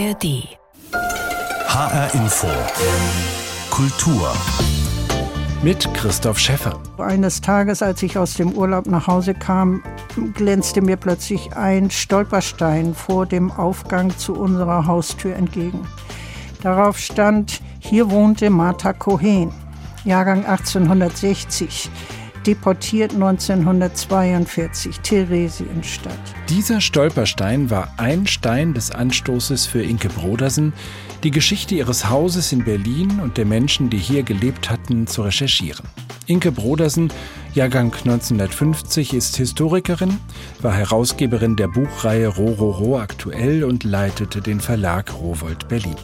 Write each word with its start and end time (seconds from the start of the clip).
ARD. 0.00 0.48
HR 1.66 2.14
Info. 2.14 2.46
Kultur. 3.70 4.32
Mit 5.62 5.92
Christoph 5.92 6.38
Schäffer. 6.38 6.80
Eines 6.96 7.42
Tages, 7.42 7.82
als 7.82 8.02
ich 8.02 8.16
aus 8.16 8.32
dem 8.34 8.52
Urlaub 8.52 8.86
nach 8.86 9.08
Hause 9.08 9.34
kam, 9.34 9.82
glänzte 10.34 10.80
mir 10.80 10.96
plötzlich 10.96 11.54
ein 11.54 11.90
Stolperstein 11.90 12.94
vor 12.94 13.26
dem 13.26 13.50
Aufgang 13.50 14.16
zu 14.16 14.32
unserer 14.34 14.86
Haustür 14.86 15.36
entgegen. 15.36 15.86
Darauf 16.62 16.96
stand, 16.98 17.60
hier 17.80 18.10
wohnte 18.10 18.48
Martha 18.48 18.94
Cohen, 18.94 19.52
Jahrgang 20.04 20.46
1860 20.46 21.90
deportiert 22.46 23.12
1942 23.12 25.00
Theresienstadt. 25.00 26.18
Dieser 26.48 26.80
Stolperstein 26.80 27.70
war 27.70 27.92
ein 27.96 28.26
Stein 28.26 28.74
des 28.74 28.90
Anstoßes 28.90 29.66
für 29.66 29.82
Inke 29.82 30.08
Brodersen, 30.08 30.72
die 31.22 31.30
Geschichte 31.30 31.74
ihres 31.74 32.08
Hauses 32.08 32.52
in 32.52 32.64
Berlin 32.64 33.20
und 33.22 33.36
der 33.36 33.44
Menschen, 33.44 33.90
die 33.90 33.98
hier 33.98 34.22
gelebt 34.22 34.70
hatten, 34.70 35.06
zu 35.06 35.22
recherchieren. 35.22 35.86
Inke 36.26 36.52
Brodersen, 36.52 37.12
Jahrgang 37.54 37.92
1950, 37.92 39.14
ist 39.14 39.36
Historikerin, 39.36 40.18
war 40.60 40.72
Herausgeberin 40.72 41.56
der 41.56 41.68
Buchreihe 41.68 42.28
Rororo 42.28 42.98
aktuell 42.98 43.64
und 43.64 43.84
leitete 43.84 44.40
den 44.40 44.60
Verlag 44.60 45.12
Rowold 45.12 45.68
Berlin. 45.68 45.96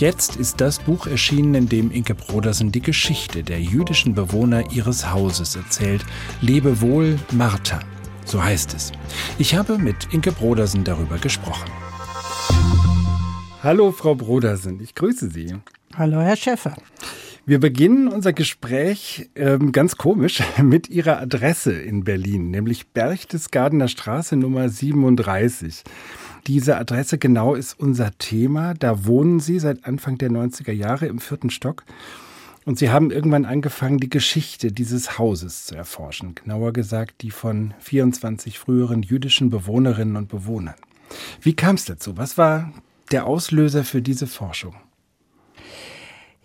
Jetzt 0.00 0.36
ist 0.36 0.62
das 0.62 0.78
Buch 0.78 1.06
erschienen, 1.06 1.54
in 1.54 1.68
dem 1.68 1.90
Inke 1.90 2.14
Brodersen 2.14 2.72
die 2.72 2.80
Geschichte 2.80 3.42
der 3.42 3.60
jüdischen 3.60 4.14
Bewohner 4.14 4.72
ihres 4.72 5.10
Hauses 5.10 5.56
erzählt. 5.56 6.06
Lebe 6.40 6.80
wohl, 6.80 7.18
Martha. 7.32 7.80
So 8.24 8.42
heißt 8.42 8.72
es. 8.72 8.92
Ich 9.38 9.54
habe 9.54 9.76
mit 9.76 10.08
Inke 10.10 10.32
Brodersen 10.32 10.84
darüber 10.84 11.18
gesprochen. 11.18 11.70
Hallo, 13.62 13.92
Frau 13.92 14.14
Brodersen. 14.14 14.80
Ich 14.80 14.94
grüße 14.94 15.28
Sie. 15.28 15.54
Hallo, 15.94 16.22
Herr 16.22 16.36
Schäffer. 16.36 16.76
Wir 17.44 17.60
beginnen 17.60 18.08
unser 18.08 18.32
Gespräch 18.32 19.28
ähm, 19.34 19.70
ganz 19.70 19.98
komisch 19.98 20.42
mit 20.62 20.88
Ihrer 20.88 21.20
Adresse 21.20 21.74
in 21.74 22.04
Berlin, 22.04 22.50
nämlich 22.50 22.88
Berchtesgadener 22.88 23.88
Straße 23.88 24.36
Nummer 24.36 24.70
37. 24.70 25.84
Diese 26.46 26.76
Adresse 26.76 27.18
genau 27.18 27.54
ist 27.54 27.78
unser 27.78 28.16
Thema. 28.18 28.74
Da 28.74 29.04
wohnen 29.04 29.40
Sie 29.40 29.58
seit 29.58 29.84
Anfang 29.84 30.18
der 30.18 30.30
90er 30.30 30.72
Jahre 30.72 31.06
im 31.06 31.18
vierten 31.18 31.50
Stock. 31.50 31.84
Und 32.64 32.78
Sie 32.78 32.90
haben 32.90 33.10
irgendwann 33.10 33.46
angefangen, 33.46 33.98
die 33.98 34.10
Geschichte 34.10 34.70
dieses 34.72 35.18
Hauses 35.18 35.66
zu 35.66 35.74
erforschen. 35.74 36.34
Genauer 36.34 36.72
gesagt, 36.72 37.22
die 37.22 37.30
von 37.30 37.74
24 37.80 38.58
früheren 38.58 39.02
jüdischen 39.02 39.50
Bewohnerinnen 39.50 40.16
und 40.16 40.28
Bewohnern. 40.28 40.76
Wie 41.40 41.54
kam 41.54 41.76
es 41.76 41.86
dazu? 41.86 42.16
Was 42.16 42.38
war 42.38 42.72
der 43.10 43.26
Auslöser 43.26 43.84
für 43.84 44.02
diese 44.02 44.26
Forschung? 44.26 44.74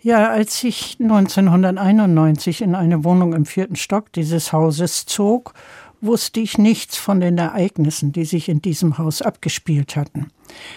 Ja, 0.00 0.30
als 0.30 0.62
ich 0.62 0.98
1991 1.00 2.62
in 2.62 2.74
eine 2.74 3.02
Wohnung 3.02 3.32
im 3.32 3.44
vierten 3.44 3.76
Stock 3.76 4.12
dieses 4.12 4.52
Hauses 4.52 5.04
zog 5.06 5.54
wusste 6.00 6.40
ich 6.40 6.58
nichts 6.58 6.96
von 6.96 7.20
den 7.20 7.38
Ereignissen, 7.38 8.12
die 8.12 8.24
sich 8.24 8.48
in 8.48 8.62
diesem 8.62 8.98
Haus 8.98 9.22
abgespielt 9.22 9.96
hatten. 9.96 10.30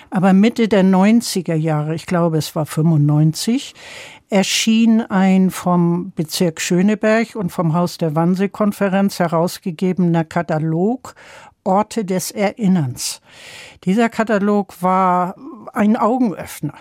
Aber 0.10 0.34
Mitte 0.34 0.68
der 0.68 0.84
90er 0.84 1.56
Jahre, 1.56 1.96
ich 1.96 2.06
glaube 2.06 2.38
es 2.38 2.56
war 2.56 2.66
95, 2.66 3.74
erschien 4.30 5.02
ein 5.02 5.50
vom 5.52 6.12
Bezirk 6.16 6.62
Schöneberg 6.62 7.36
und 7.36 7.52
vom 7.52 7.74
Haus 7.74 7.98
der 7.98 8.16
Wannsee-Konferenz 8.16 9.20
herausgegebener 9.20 10.24
Katalog 10.24 11.16
Orte 11.64 12.06
des 12.06 12.32
Erinnerns. 12.32 13.22
Dieser 13.84 14.10
Katalog 14.10 14.82
war 14.82 15.36
ein 15.74 15.98
Augenöffner 15.98 16.74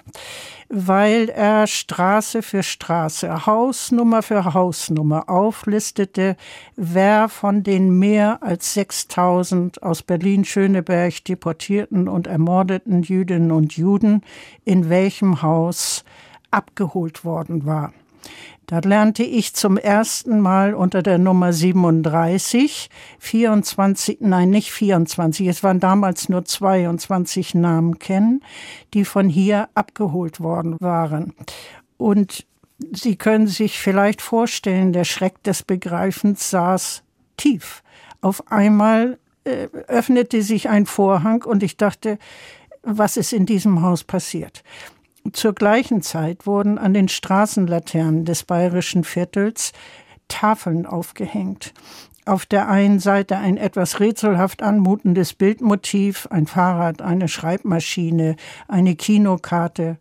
weil 0.68 1.30
er 1.30 1.66
Straße 1.66 2.42
für 2.42 2.62
Straße, 2.62 3.46
Hausnummer 3.46 4.22
für 4.22 4.52
Hausnummer 4.52 5.28
auflistete, 5.28 6.36
wer 6.76 7.28
von 7.28 7.62
den 7.62 7.98
mehr 7.98 8.42
als 8.42 8.74
6000 8.74 9.82
aus 9.82 10.02
Berlin-Schöneberg 10.02 11.24
deportierten 11.24 12.08
und 12.08 12.26
ermordeten 12.26 13.02
Jüdinnen 13.02 13.50
und 13.50 13.76
Juden 13.76 14.22
in 14.64 14.90
welchem 14.90 15.40
Haus 15.40 16.04
abgeholt 16.50 17.24
worden 17.24 17.64
war. 17.64 17.92
Da 18.68 18.80
lernte 18.80 19.22
ich 19.22 19.54
zum 19.54 19.78
ersten 19.78 20.40
Mal 20.40 20.74
unter 20.74 21.02
der 21.02 21.16
Nummer 21.16 21.54
37, 21.54 22.90
24, 23.18 24.18
nein, 24.20 24.50
nicht 24.50 24.70
24, 24.72 25.46
es 25.46 25.62
waren 25.62 25.80
damals 25.80 26.28
nur 26.28 26.44
22 26.44 27.54
Namen 27.54 27.98
kennen, 27.98 28.44
die 28.92 29.06
von 29.06 29.30
hier 29.30 29.70
abgeholt 29.74 30.40
worden 30.40 30.76
waren. 30.80 31.32
Und 31.96 32.46
Sie 32.94 33.16
können 33.16 33.48
sich 33.48 33.78
vielleicht 33.78 34.20
vorstellen, 34.22 34.92
der 34.92 35.04
Schreck 35.04 35.42
des 35.42 35.62
Begreifens 35.62 36.50
saß 36.50 37.02
tief. 37.36 37.82
Auf 38.20 38.52
einmal 38.52 39.18
äh, 39.44 39.68
öffnete 39.88 40.42
sich 40.42 40.68
ein 40.68 40.86
Vorhang 40.86 41.42
und 41.42 41.62
ich 41.62 41.76
dachte, 41.76 42.18
was 42.82 43.16
ist 43.16 43.32
in 43.32 43.46
diesem 43.46 43.82
Haus 43.82 44.04
passiert? 44.04 44.62
Zur 45.32 45.54
gleichen 45.54 46.02
Zeit 46.02 46.46
wurden 46.46 46.78
an 46.78 46.94
den 46.94 47.08
Straßenlaternen 47.08 48.24
des 48.24 48.44
bayerischen 48.44 49.04
Viertels 49.04 49.72
Tafeln 50.28 50.86
aufgehängt. 50.86 51.72
Auf 52.28 52.44
der 52.44 52.68
einen 52.68 52.98
Seite 52.98 53.38
ein 53.38 53.56
etwas 53.56 54.00
rätselhaft 54.00 54.62
anmutendes 54.62 55.32
Bildmotiv, 55.32 56.28
ein 56.30 56.46
Fahrrad, 56.46 57.00
eine 57.00 57.26
Schreibmaschine, 57.26 58.36
eine 58.68 58.96
Kinokarte. 58.96 59.96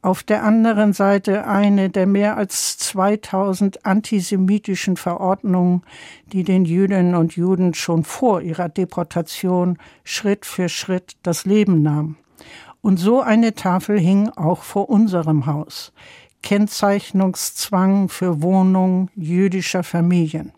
Auf 0.00 0.22
der 0.22 0.44
anderen 0.44 0.92
Seite 0.92 1.44
eine 1.44 1.90
der 1.90 2.06
mehr 2.06 2.36
als 2.36 2.78
2000 2.78 3.84
antisemitischen 3.84 4.96
Verordnungen, 4.96 5.82
die 6.26 6.44
den 6.44 6.64
Jüdinnen 6.64 7.16
und 7.16 7.34
Juden 7.34 7.74
schon 7.74 8.04
vor 8.04 8.40
ihrer 8.42 8.68
Deportation 8.68 9.76
Schritt 10.04 10.46
für 10.46 10.68
Schritt 10.68 11.16
das 11.24 11.46
Leben 11.46 11.82
nahmen. 11.82 12.16
Und 12.82 12.98
so 12.98 13.20
eine 13.20 13.54
Tafel 13.54 13.98
hing 13.98 14.28
auch 14.30 14.62
vor 14.62 14.90
unserem 14.90 15.46
Haus. 15.46 15.92
Kennzeichnungszwang 16.42 18.08
für 18.08 18.42
Wohnungen 18.42 19.08
jüdischer 19.14 19.84
Familien. 19.84 20.52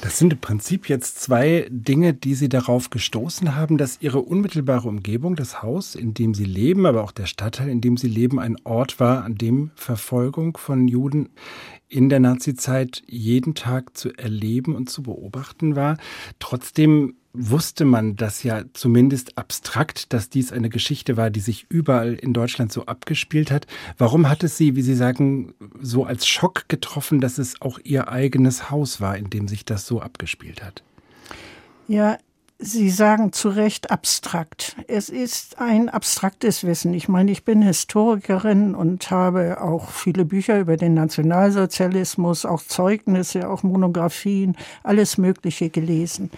Das 0.00 0.18
sind 0.18 0.32
im 0.32 0.40
Prinzip 0.40 0.88
jetzt 0.88 1.20
zwei 1.20 1.68
Dinge, 1.70 2.14
die 2.14 2.34
Sie 2.34 2.48
darauf 2.48 2.90
gestoßen 2.90 3.54
haben, 3.54 3.78
dass 3.78 3.98
Ihre 4.00 4.20
unmittelbare 4.20 4.88
Umgebung, 4.88 5.36
das 5.36 5.62
Haus, 5.62 5.94
in 5.94 6.14
dem 6.14 6.34
Sie 6.34 6.46
leben, 6.46 6.84
aber 6.84 7.04
auch 7.04 7.12
der 7.12 7.26
Stadtteil, 7.26 7.68
in 7.68 7.80
dem 7.80 7.96
Sie 7.96 8.08
leben, 8.08 8.40
ein 8.40 8.56
Ort 8.64 8.98
war, 8.98 9.22
an 9.22 9.36
dem 9.36 9.70
Verfolgung 9.76 10.56
von 10.56 10.88
Juden 10.88 11.28
in 11.86 12.08
der 12.08 12.18
Nazizeit 12.18 13.02
jeden 13.06 13.54
Tag 13.54 13.96
zu 13.96 14.12
erleben 14.18 14.74
und 14.74 14.90
zu 14.90 15.02
beobachten 15.02 15.76
war. 15.76 15.96
Trotzdem 16.40 17.14
wusste 17.38 17.84
man 17.84 18.16
das 18.16 18.42
ja 18.42 18.64
zumindest 18.72 19.38
abstrakt, 19.38 20.12
dass 20.12 20.28
dies 20.28 20.52
eine 20.52 20.68
Geschichte 20.68 21.16
war, 21.16 21.30
die 21.30 21.40
sich 21.40 21.66
überall 21.68 22.14
in 22.14 22.32
Deutschland 22.32 22.72
so 22.72 22.86
abgespielt 22.86 23.50
hat. 23.50 23.66
Warum 23.96 24.28
hat 24.28 24.42
es 24.42 24.56
Sie, 24.56 24.76
wie 24.76 24.82
Sie 24.82 24.94
sagen, 24.94 25.54
so 25.80 26.04
als 26.04 26.26
Schock 26.26 26.68
getroffen, 26.68 27.20
dass 27.20 27.38
es 27.38 27.60
auch 27.62 27.78
Ihr 27.84 28.08
eigenes 28.08 28.70
Haus 28.70 29.00
war, 29.00 29.16
in 29.16 29.30
dem 29.30 29.48
sich 29.48 29.64
das 29.64 29.86
so 29.86 30.00
abgespielt 30.00 30.62
hat? 30.62 30.82
Ja, 31.86 32.18
Sie 32.60 32.90
sagen 32.90 33.32
zu 33.32 33.50
Recht 33.50 33.92
abstrakt. 33.92 34.74
Es 34.88 35.10
ist 35.10 35.60
ein 35.60 35.88
abstraktes 35.88 36.64
Wissen. 36.64 36.92
Ich 36.92 37.08
meine, 37.08 37.30
ich 37.30 37.44
bin 37.44 37.62
Historikerin 37.62 38.74
und 38.74 39.12
habe 39.12 39.60
auch 39.60 39.90
viele 39.90 40.24
Bücher 40.24 40.58
über 40.58 40.76
den 40.76 40.92
Nationalsozialismus, 40.94 42.44
auch 42.44 42.60
Zeugnisse, 42.60 43.48
auch 43.48 43.62
Monographien, 43.62 44.56
alles 44.82 45.18
Mögliche 45.18 45.70
gelesen. 45.70 46.32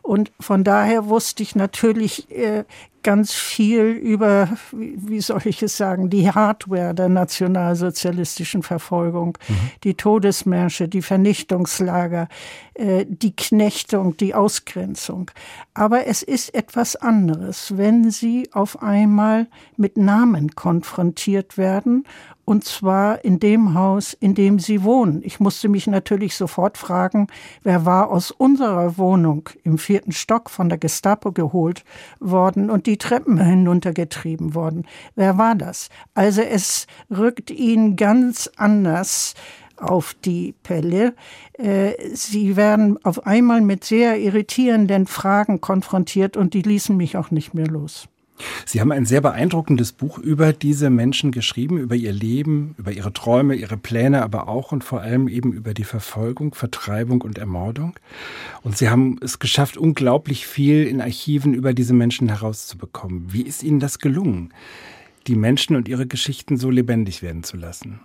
Und 0.00 0.32
von 0.40 0.64
daher 0.64 1.06
wusste 1.08 1.42
ich 1.42 1.54
natürlich 1.54 2.30
äh, 2.30 2.64
ganz 3.02 3.32
viel 3.32 3.82
über, 3.82 4.48
wie 4.72 5.20
soll 5.20 5.42
ich 5.44 5.62
es 5.62 5.76
sagen, 5.76 6.10
die 6.10 6.30
Hardware 6.30 6.94
der 6.94 7.08
nationalsozialistischen 7.08 8.62
Verfolgung, 8.62 9.38
mhm. 9.48 9.54
die 9.84 9.94
Todesmärsche, 9.94 10.88
die 10.88 11.02
Vernichtungslager, 11.02 12.28
äh, 12.74 13.06
die 13.08 13.34
Knechtung, 13.34 14.16
die 14.16 14.34
Ausgrenzung. 14.34 15.30
Aber 15.74 16.06
es 16.06 16.22
ist 16.22 16.54
etwas 16.54 16.96
anderes, 16.96 17.76
wenn 17.76 18.10
sie 18.10 18.48
auf 18.52 18.82
einmal 18.82 19.46
mit 19.76 19.96
Namen 19.96 20.54
konfrontiert 20.54 21.56
werden 21.58 22.04
und 22.48 22.64
zwar 22.64 23.26
in 23.26 23.40
dem 23.40 23.74
Haus, 23.74 24.14
in 24.14 24.34
dem 24.34 24.58
sie 24.58 24.82
wohnen. 24.82 25.20
Ich 25.22 25.38
musste 25.38 25.68
mich 25.68 25.86
natürlich 25.86 26.34
sofort 26.34 26.78
fragen, 26.78 27.26
wer 27.62 27.84
war 27.84 28.08
aus 28.08 28.30
unserer 28.30 28.96
Wohnung 28.96 29.50
im 29.64 29.76
vierten 29.76 30.12
Stock 30.12 30.48
von 30.48 30.70
der 30.70 30.78
Gestapo 30.78 31.30
geholt 31.32 31.84
worden 32.20 32.70
und 32.70 32.86
die 32.86 32.96
Treppen 32.96 33.38
hinuntergetrieben 33.38 34.54
worden. 34.54 34.86
Wer 35.14 35.36
war 35.36 35.56
das? 35.56 35.90
Also 36.14 36.40
es 36.40 36.86
rückt 37.10 37.50
ihn 37.50 37.96
ganz 37.96 38.50
anders 38.56 39.34
auf 39.76 40.14
die 40.14 40.54
Pelle. 40.62 41.14
Äh, 41.52 41.92
sie 42.14 42.56
werden 42.56 42.96
auf 43.04 43.26
einmal 43.26 43.60
mit 43.60 43.84
sehr 43.84 44.18
irritierenden 44.18 45.06
Fragen 45.06 45.60
konfrontiert 45.60 46.38
und 46.38 46.54
die 46.54 46.62
ließen 46.62 46.96
mich 46.96 47.18
auch 47.18 47.30
nicht 47.30 47.52
mehr 47.52 47.66
los. 47.66 48.08
Sie 48.64 48.80
haben 48.80 48.92
ein 48.92 49.06
sehr 49.06 49.20
beeindruckendes 49.20 49.92
Buch 49.92 50.18
über 50.18 50.52
diese 50.52 50.90
Menschen 50.90 51.32
geschrieben, 51.32 51.78
über 51.78 51.94
ihr 51.94 52.12
Leben, 52.12 52.74
über 52.78 52.92
ihre 52.92 53.12
Träume, 53.12 53.54
ihre 53.54 53.76
Pläne, 53.76 54.22
aber 54.22 54.48
auch 54.48 54.72
und 54.72 54.84
vor 54.84 55.00
allem 55.00 55.28
eben 55.28 55.52
über 55.52 55.74
die 55.74 55.84
Verfolgung, 55.84 56.54
Vertreibung 56.54 57.22
und 57.22 57.38
Ermordung. 57.38 57.98
Und 58.62 58.76
Sie 58.76 58.88
haben 58.88 59.18
es 59.22 59.38
geschafft, 59.38 59.76
unglaublich 59.76 60.46
viel 60.46 60.86
in 60.86 61.00
Archiven 61.00 61.54
über 61.54 61.74
diese 61.74 61.94
Menschen 61.94 62.28
herauszubekommen. 62.28 63.32
Wie 63.32 63.42
ist 63.42 63.62
Ihnen 63.62 63.80
das 63.80 63.98
gelungen, 63.98 64.52
die 65.26 65.36
Menschen 65.36 65.76
und 65.76 65.88
ihre 65.88 66.06
Geschichten 66.06 66.56
so 66.56 66.70
lebendig 66.70 67.22
werden 67.22 67.42
zu 67.42 67.56
lassen? 67.56 68.00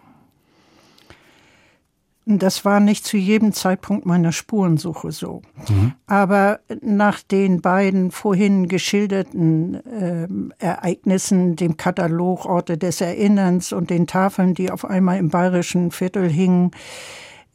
Das 2.25 2.63
war 2.63 2.79
nicht 2.79 3.05
zu 3.05 3.17
jedem 3.17 3.51
Zeitpunkt 3.51 4.05
meiner 4.05 4.31
Spurensuche 4.31 5.11
so. 5.11 5.41
Mhm. 5.67 5.93
Aber 6.07 6.59
nach 6.81 7.21
den 7.21 7.61
beiden 7.61 8.11
vorhin 8.11 8.69
geschilderten 8.69 9.75
äh, 9.85 10.27
Ereignissen, 10.59 11.57
dem 11.57 11.75
Katalog 11.75 12.45
Orte 12.45 12.77
des 12.77 13.01
Erinnerns 13.01 13.73
und 13.73 13.89
den 13.89 14.07
Tafeln, 14.07 14.53
die 14.53 14.71
auf 14.71 14.85
einmal 14.85 15.17
im 15.17 15.29
bayerischen 15.29 15.91
Viertel 15.91 16.29
hingen, 16.29 16.71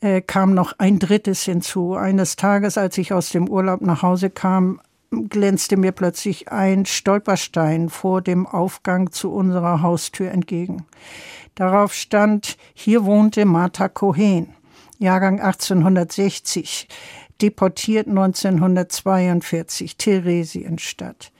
äh, 0.00 0.20
kam 0.20 0.52
noch 0.52 0.74
ein 0.78 0.98
drittes 0.98 1.44
hinzu. 1.44 1.94
Eines 1.94 2.36
Tages, 2.36 2.76
als 2.76 2.98
ich 2.98 3.14
aus 3.14 3.30
dem 3.30 3.48
Urlaub 3.48 3.80
nach 3.80 4.02
Hause 4.02 4.28
kam, 4.28 4.80
glänzte 5.10 5.78
mir 5.78 5.92
plötzlich 5.92 6.52
ein 6.52 6.84
Stolperstein 6.84 7.88
vor 7.88 8.20
dem 8.20 8.46
Aufgang 8.46 9.12
zu 9.12 9.32
unserer 9.32 9.80
Haustür 9.80 10.30
entgegen. 10.30 10.84
Darauf 11.54 11.94
stand, 11.94 12.56
hier 12.74 13.04
wohnte 13.04 13.44
Martha 13.44 13.88
Cohen. 13.88 14.54
Jahrgang 14.98 15.40
1860, 15.40 16.88
deportiert 17.40 18.08
1942, 18.08 19.96
Theresienstadt. 19.96 21.32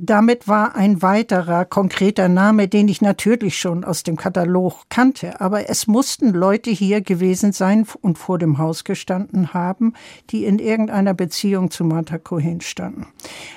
Damit 0.00 0.46
war 0.46 0.76
ein 0.76 1.02
weiterer 1.02 1.64
konkreter 1.64 2.28
Name, 2.28 2.68
den 2.68 2.86
ich 2.86 3.02
natürlich 3.02 3.58
schon 3.58 3.82
aus 3.82 4.04
dem 4.04 4.16
Katalog 4.16 4.84
kannte, 4.88 5.40
aber 5.40 5.68
es 5.68 5.88
mussten 5.88 6.32
Leute 6.32 6.70
hier 6.70 7.00
gewesen 7.00 7.50
sein 7.50 7.84
und 8.00 8.16
vor 8.16 8.38
dem 8.38 8.58
Haus 8.58 8.84
gestanden 8.84 9.52
haben, 9.54 9.94
die 10.30 10.44
in 10.44 10.60
irgendeiner 10.60 11.14
Beziehung 11.14 11.72
zu 11.72 11.82
Martha 11.84 12.18
Cohen 12.18 12.60
standen. 12.60 13.08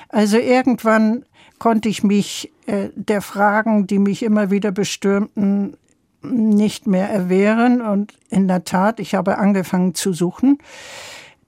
Also 0.08 0.36
irgendwann 0.36 1.24
konnte 1.60 1.88
ich 1.88 2.02
mich 2.02 2.52
äh, 2.66 2.88
der 2.96 3.22
Fragen, 3.22 3.86
die 3.86 4.00
mich 4.00 4.24
immer 4.24 4.50
wieder 4.50 4.72
bestürmten, 4.72 5.76
nicht 6.22 6.86
mehr 6.86 7.08
erwehren. 7.08 7.80
Und 7.80 8.14
in 8.30 8.48
der 8.48 8.64
Tat, 8.64 9.00
ich 9.00 9.14
habe 9.14 9.38
angefangen 9.38 9.94
zu 9.94 10.12
suchen 10.12 10.58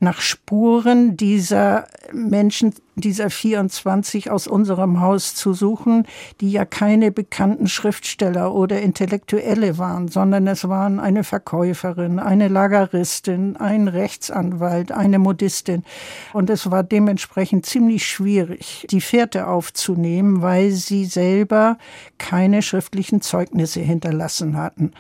nach 0.01 0.21
Spuren 0.21 1.17
dieser 1.17 1.87
Menschen, 2.13 2.75
dieser 2.97 3.31
24 3.31 4.31
aus 4.31 4.47
unserem 4.47 5.01
Haus 5.01 5.35
zu 5.35 5.53
suchen, 5.53 6.07
die 6.41 6.51
ja 6.51 6.65
keine 6.65 7.11
bekannten 7.11 7.67
Schriftsteller 7.67 8.55
oder 8.55 8.81
Intellektuelle 8.83 9.79
waren, 9.79 10.09
sondern 10.09 10.47
es 10.47 10.69
waren 10.69 11.01
eine 11.01 11.25
Verkäuferin, 11.25 12.19
eine 12.19 12.49
Lageristin, 12.49 13.57
ein 13.57 13.89
Rechtsanwalt, 13.89 14.93
eine 14.93 15.19
Modistin. 15.19 15.85
Und 16.33 16.51
es 16.51 16.71
war 16.71 16.83
dementsprechend 16.83 17.67
ziemlich 17.67 18.07
schwierig, 18.07 18.87
die 18.91 19.01
Fährte 19.01 19.47
aufzunehmen, 19.47 20.43
weil 20.43 20.71
sie 20.71 21.05
selber 21.07 21.79
keine 22.19 22.63
schriftlichen 22.63 23.23
Zeugnisse 23.23 23.81
hinterlassen 23.81 24.57
hatten. 24.57 24.93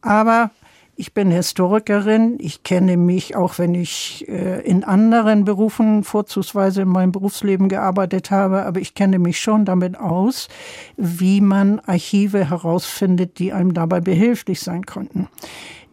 Aber 0.00 0.50
ich 0.96 1.12
bin 1.12 1.30
Historikerin. 1.30 2.36
Ich 2.40 2.62
kenne 2.62 2.96
mich, 2.96 3.36
auch 3.36 3.58
wenn 3.58 3.74
ich 3.74 4.28
äh, 4.28 4.60
in 4.62 4.84
anderen 4.84 5.44
Berufen 5.44 6.04
vorzugsweise 6.04 6.82
in 6.82 6.88
meinem 6.88 7.12
Berufsleben 7.12 7.68
gearbeitet 7.68 8.30
habe, 8.30 8.64
aber 8.64 8.80
ich 8.80 8.94
kenne 8.94 9.18
mich 9.18 9.40
schon 9.40 9.64
damit 9.64 9.98
aus, 9.98 10.48
wie 10.96 11.40
man 11.40 11.80
Archive 11.80 12.48
herausfindet, 12.48 13.38
die 13.38 13.52
einem 13.52 13.74
dabei 13.74 14.00
behilflich 14.00 14.60
sein 14.60 14.86
konnten. 14.86 15.28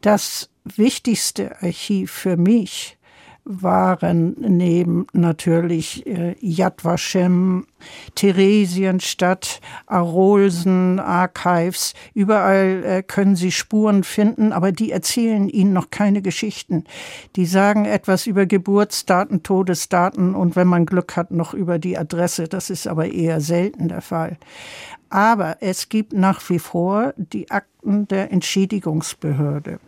Das 0.02 0.50
wichtigste 0.64 1.62
Archiv 1.62 2.12
für 2.12 2.38
mich 2.38 2.98
waren 3.44 4.36
neben 4.40 5.08
natürlich 5.14 6.06
äh, 6.06 6.36
Yad 6.40 6.86
Vashem, 6.86 7.66
Theresienstadt, 8.16 9.62
Arolsen, 9.88 11.00
Archives. 11.00 11.94
Überall 12.14 12.84
äh, 12.84 13.04
können 13.04 13.36
Sie 13.36 13.52
Spuren 13.52 14.04
finden, 14.04 14.54
aber 14.54 14.72
die 14.72 14.92
erzählen 14.92 15.50
Ihnen 15.50 15.74
noch 15.74 15.90
keine 15.90 16.22
Geschichten. 16.22 16.84
Die 17.36 17.46
sagen 17.46 17.86
etwas 17.86 18.28
über 18.28 18.46
Geburtsdaten, 18.46 19.44
Todesdaten 19.44 20.36
und 20.36 20.56
wenn 20.56 20.68
man 20.68 20.86
Glück 20.86 21.16
hat, 21.16 21.32
noch 21.32 21.54
über 21.54 21.80
die 21.80 21.98
Adresse. 21.98 22.48
Das 22.48 22.70
ist 22.70 22.88
aber 22.88 23.12
eher 23.12 23.42
selten 23.42 23.88
der 23.88 24.02
Fall. 24.02 24.38
Aber 25.10 25.58
es 25.60 25.90
gibt 25.90 26.14
nach 26.14 26.48
wie 26.50 26.60
vor 26.60 27.14
die 27.18 27.52
Akten 27.52 28.08
der 28.08 28.32
Entschädigungsbehörde. 28.32 29.80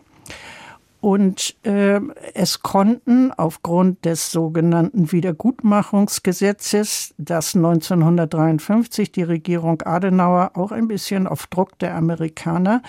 Und 1.04 1.56
äh, 1.64 2.00
es 2.34 2.62
konnten 2.62 3.34
aufgrund 3.34 4.06
des 4.06 4.32
sogenannten 4.32 5.12
Wiedergutmachungsgesetzes, 5.12 7.14
das 7.18 7.58
1953 7.58 9.12
die 9.12 9.24
Regierung 9.24 9.82
Adenauer 9.82 10.52
auch 10.54 10.72
ein 10.72 10.88
bisschen 10.88 11.28
auf 11.28 11.48
Druck 11.48 11.78
der 11.80 11.96
Amerikaner 11.96 12.82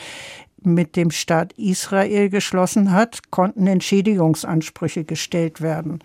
mit 0.62 0.94
dem 0.94 1.10
Staat 1.10 1.54
Israel 1.54 2.28
geschlossen 2.28 2.92
hat, 2.92 3.32
konnten 3.32 3.66
Entschädigungsansprüche 3.66 5.02
gestellt 5.02 5.60
werden, 5.60 5.98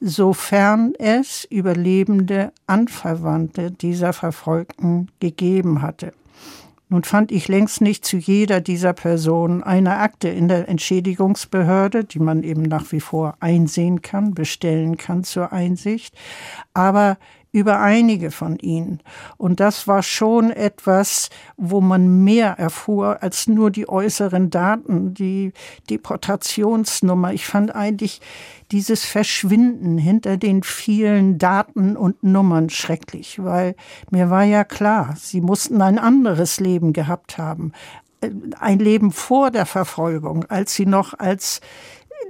sofern 0.00 0.94
es 0.98 1.44
Überlebende 1.44 2.50
Anverwandte 2.66 3.70
dieser 3.70 4.12
Verfolgten 4.12 5.12
gegeben 5.20 5.80
hatte. 5.80 6.12
Nun 6.92 7.04
fand 7.04 7.32
ich 7.32 7.48
längst 7.48 7.80
nicht 7.80 8.04
zu 8.04 8.18
jeder 8.18 8.60
dieser 8.60 8.92
Personen 8.92 9.62
eine 9.62 9.96
Akte 9.96 10.28
in 10.28 10.46
der 10.46 10.68
Entschädigungsbehörde, 10.68 12.04
die 12.04 12.18
man 12.18 12.42
eben 12.42 12.60
nach 12.60 12.92
wie 12.92 13.00
vor 13.00 13.34
einsehen 13.40 14.02
kann, 14.02 14.34
bestellen 14.34 14.98
kann 14.98 15.24
zur 15.24 15.54
Einsicht. 15.54 16.14
Aber 16.74 17.16
über 17.52 17.80
einige 17.80 18.30
von 18.30 18.56
ihnen. 18.56 19.00
Und 19.36 19.60
das 19.60 19.86
war 19.86 20.02
schon 20.02 20.50
etwas, 20.50 21.28
wo 21.58 21.82
man 21.82 22.24
mehr 22.24 22.58
erfuhr 22.58 23.22
als 23.22 23.46
nur 23.46 23.70
die 23.70 23.88
äußeren 23.88 24.48
Daten, 24.48 25.12
die 25.12 25.52
Deportationsnummer. 25.90 27.34
Ich 27.34 27.46
fand 27.46 27.74
eigentlich 27.74 28.22
dieses 28.70 29.04
Verschwinden 29.04 29.98
hinter 29.98 30.38
den 30.38 30.62
vielen 30.62 31.36
Daten 31.36 31.94
und 31.94 32.22
Nummern 32.22 32.70
schrecklich, 32.70 33.42
weil 33.42 33.76
mir 34.10 34.30
war 34.30 34.44
ja 34.44 34.64
klar, 34.64 35.14
sie 35.18 35.42
mussten 35.42 35.82
ein 35.82 35.98
anderes 35.98 36.58
Leben 36.58 36.94
gehabt 36.94 37.36
haben. 37.36 37.72
Ein 38.58 38.78
Leben 38.78 39.12
vor 39.12 39.50
der 39.50 39.66
Verfolgung, 39.66 40.44
als 40.46 40.74
sie 40.74 40.86
noch 40.86 41.12
als 41.18 41.60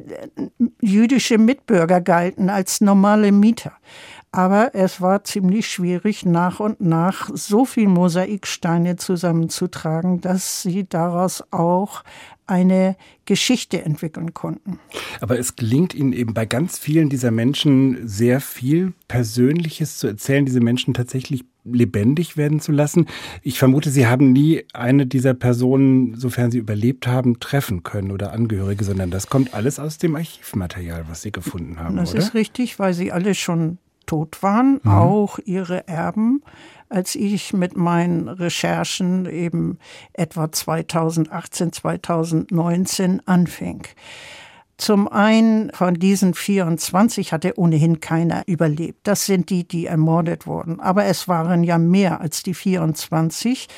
äh, 0.06 0.48
jüdische 0.80 1.38
Mitbürger 1.38 2.00
galten, 2.00 2.48
als 2.48 2.80
normale 2.80 3.30
Mieter. 3.30 3.72
Aber 4.34 4.74
es 4.74 5.02
war 5.02 5.24
ziemlich 5.24 5.68
schwierig, 5.68 6.24
nach 6.24 6.58
und 6.58 6.80
nach 6.80 7.28
so 7.34 7.66
viel 7.66 7.86
Mosaiksteine 7.86 8.96
zusammenzutragen, 8.96 10.22
dass 10.22 10.62
sie 10.62 10.88
daraus 10.88 11.44
auch 11.50 12.02
eine 12.46 12.96
Geschichte 13.26 13.82
entwickeln 13.82 14.32
konnten. 14.32 14.78
Aber 15.20 15.38
es 15.38 15.56
gelingt 15.56 15.94
Ihnen 15.94 16.12
eben 16.12 16.34
bei 16.34 16.46
ganz 16.46 16.78
vielen 16.78 17.10
dieser 17.10 17.30
Menschen 17.30 18.08
sehr 18.08 18.40
viel 18.40 18.94
Persönliches 19.06 19.98
zu 19.98 20.06
erzählen, 20.06 20.44
diese 20.44 20.60
Menschen 20.60 20.94
tatsächlich 20.94 21.44
lebendig 21.64 22.36
werden 22.36 22.58
zu 22.58 22.72
lassen. 22.72 23.06
Ich 23.42 23.58
vermute, 23.58 23.90
Sie 23.90 24.06
haben 24.06 24.32
nie 24.32 24.64
eine 24.72 25.06
dieser 25.06 25.34
Personen, 25.34 26.14
sofern 26.16 26.50
sie 26.50 26.58
überlebt 26.58 27.06
haben, 27.06 27.38
treffen 27.38 27.82
können 27.82 28.10
oder 28.10 28.32
Angehörige, 28.32 28.84
sondern 28.84 29.10
das 29.10 29.28
kommt 29.28 29.54
alles 29.54 29.78
aus 29.78 29.98
dem 29.98 30.16
Archivmaterial, 30.16 31.04
was 31.08 31.22
Sie 31.22 31.32
gefunden 31.32 31.78
haben. 31.78 31.96
Das 31.96 32.12
oder? 32.12 32.18
ist 32.18 32.34
richtig, 32.34 32.78
weil 32.78 32.94
sie 32.94 33.12
alle 33.12 33.34
schon 33.34 33.78
tot 34.06 34.42
waren, 34.42 34.80
mhm. 34.82 34.90
auch 34.90 35.38
ihre 35.44 35.86
Erben. 35.88 36.42
Als 36.88 37.14
ich 37.14 37.54
mit 37.54 37.74
meinen 37.74 38.28
Recherchen 38.28 39.24
eben 39.24 39.78
etwa 40.12 40.52
2018, 40.52 41.72
2019 41.72 43.26
anfing. 43.26 43.86
Zum 44.76 45.06
einen 45.06 45.70
von 45.72 45.94
diesen 45.94 46.34
24 46.34 47.32
hatte 47.32 47.56
ohnehin 47.56 48.00
keiner 48.00 48.42
überlebt. 48.46 48.98
Das 49.04 49.26
sind 49.26 49.48
die, 49.48 49.66
die 49.66 49.86
ermordet 49.86 50.46
wurden. 50.46 50.80
Aber 50.80 51.04
es 51.04 51.28
waren 51.28 51.62
ja 51.62 51.78
mehr 51.78 52.20
als 52.20 52.42
die 52.42 52.52
24 52.52 53.68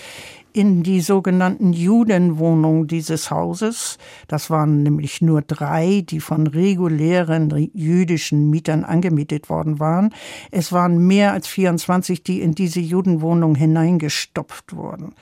in 0.54 0.84
die 0.84 1.00
sogenannten 1.00 1.72
Judenwohnungen 1.72 2.86
dieses 2.86 3.30
Hauses. 3.32 3.98
Das 4.28 4.50
waren 4.50 4.84
nämlich 4.84 5.20
nur 5.20 5.42
drei, 5.42 6.04
die 6.08 6.20
von 6.20 6.46
regulären 6.46 7.50
jüdischen 7.74 8.50
Mietern 8.50 8.84
angemietet 8.84 9.50
worden 9.50 9.80
waren. 9.80 10.14
Es 10.52 10.70
waren 10.70 11.04
mehr 11.08 11.32
als 11.32 11.48
24, 11.48 12.22
die 12.22 12.40
in 12.40 12.54
diese 12.54 12.78
Judenwohnung 12.78 13.56
hineingestopft 13.56 14.76
wurden. 14.76 15.16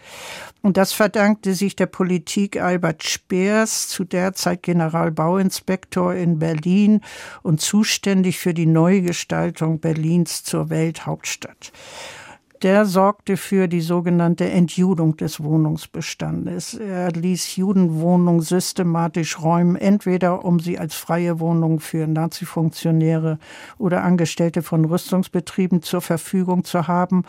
Und 0.60 0.76
das 0.76 0.92
verdankte 0.92 1.54
sich 1.54 1.76
der 1.76 1.86
Politik 1.86 2.60
Albert 2.60 3.02
Speers, 3.02 3.88
zu 3.88 4.04
der 4.04 4.34
Zeit 4.34 4.62
Generalbauinspektor 4.62 6.12
in 6.14 6.38
Berlin 6.40 7.00
und 7.42 7.62
zuständig 7.62 8.38
für 8.38 8.52
die 8.52 8.66
Neugestaltung 8.66 9.80
Berlins 9.80 10.44
zur 10.44 10.68
Welthauptstadt. 10.68 11.72
Der 12.62 12.86
sorgte 12.86 13.36
für 13.36 13.66
die 13.66 13.80
sogenannte 13.80 14.48
Entjudung 14.48 15.16
des 15.16 15.42
Wohnungsbestandes. 15.42 16.74
Er 16.74 17.10
ließ 17.10 17.56
Judenwohnungen 17.56 18.40
systematisch 18.40 19.40
räumen, 19.40 19.76
entweder 19.76 20.44
um 20.44 20.60
sie 20.60 20.78
als 20.78 20.94
freie 20.94 21.40
Wohnung 21.40 21.80
für 21.80 22.06
Nazi-Funktionäre 22.06 23.38
oder 23.78 24.04
Angestellte 24.04 24.62
von 24.62 24.84
Rüstungsbetrieben 24.84 25.82
zur 25.82 26.00
Verfügung 26.00 26.64
zu 26.64 26.86
haben 26.86 27.24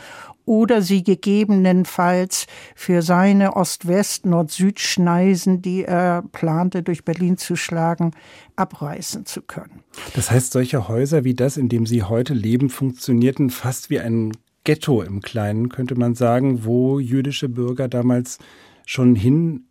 oder 0.46 0.82
sie 0.82 1.04
gegebenenfalls 1.04 2.46
für 2.76 3.02
seine 3.02 3.56
Ost-West-, 3.56 4.26
Nord-Süd-Schneisen, 4.26 5.62
die 5.62 5.84
er 5.84 6.24
plante, 6.32 6.84
durch 6.84 7.06
Berlin 7.06 7.38
zu 7.38 7.56
schlagen, 7.56 8.12
abreißen 8.56 9.26
zu 9.26 9.42
können. 9.42 9.84
Das 10.16 10.30
heißt, 10.30 10.52
solche 10.52 10.88
Häuser 10.88 11.24
wie 11.24 11.34
das, 11.34 11.58
in 11.58 11.70
dem 11.70 11.86
Sie 11.86 12.04
heute 12.04 12.34
leben, 12.34 12.70
funktionierten 12.70 13.50
fast 13.50 13.90
wie 13.90 14.00
ein 14.00 14.34
Ghetto 14.64 15.02
im 15.02 15.22
Kleinen, 15.22 15.70
könnte 15.70 15.96
man 15.96 16.16
sagen, 16.16 16.64
wo 16.64 17.00
jüdische 17.00 17.50
Bürger 17.50 17.88
damals 17.88 18.40
schon 18.86 19.16
hin 19.16 19.66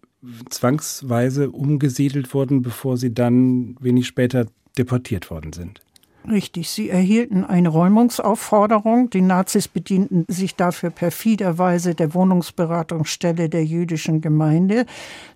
zwangsweise 0.51 1.51
umgesiedelt 1.51 2.33
wurden, 2.35 2.63
bevor 2.63 2.97
sie 2.97 3.13
dann 3.13 3.77
wenig 3.81 4.07
später 4.07 4.47
deportiert 4.79 5.31
worden 5.31 5.53
sind. 5.53 5.81
Richtig, 6.31 6.71
sie 6.71 6.89
erhielten 6.89 7.45
eine 7.45 7.69
Räumungsaufforderung. 7.69 9.11
Die 9.11 9.21
Nazis 9.21 9.67
bedienten 9.67 10.25
sich 10.29 10.55
dafür 10.55 10.91
perfiderweise 10.91 11.97
der 11.97 12.15
Wohnungsberatungsstelle 12.15 13.49
der 13.49 13.65
jüdischen 13.65 14.21
Gemeinde. 14.21 14.87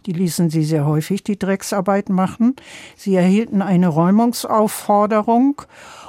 Die 0.06 0.12
ließen 0.12 0.48
sie 0.48 0.62
sehr 0.62 0.86
häufig 0.86 1.24
die 1.24 1.38
Drecksarbeit 1.38 2.08
machen. 2.08 2.54
Sie 2.94 3.16
erhielten 3.16 3.62
eine 3.62 3.88
Räumungsaufforderung 3.88 5.62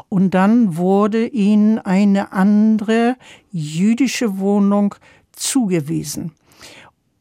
und 0.09 0.35
dann 0.35 0.77
wurde 0.77 1.25
ihnen 1.25 1.79
eine 1.79 2.31
andere 2.31 3.15
jüdische 3.51 4.37
Wohnung 4.37 4.93
zugewiesen. 5.31 6.33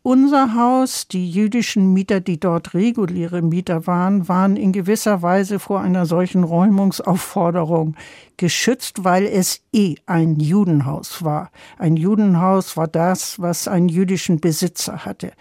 Unser 0.08 0.54
Haus, 0.54 1.08
die 1.08 1.28
jüdischen 1.28 1.92
Mieter, 1.92 2.20
die 2.20 2.38
dort 2.38 2.74
reguläre 2.74 3.42
Mieter 3.42 3.88
waren, 3.88 4.28
waren 4.28 4.54
in 4.54 4.70
gewisser 4.70 5.20
Weise 5.20 5.58
vor 5.58 5.80
einer 5.80 6.06
solchen 6.06 6.44
Räumungsaufforderung 6.44 7.96
geschützt, 8.36 9.02
weil 9.02 9.26
es 9.26 9.62
eh 9.72 9.96
ein 10.06 10.38
Judenhaus 10.38 11.24
war. 11.24 11.50
Ein 11.76 11.96
Judenhaus 11.96 12.76
war 12.76 12.86
das, 12.86 13.40
was 13.40 13.66
einen 13.66 13.88
jüdischen 13.88 14.38
Besitzer 14.38 15.04
hatte. 15.04 15.32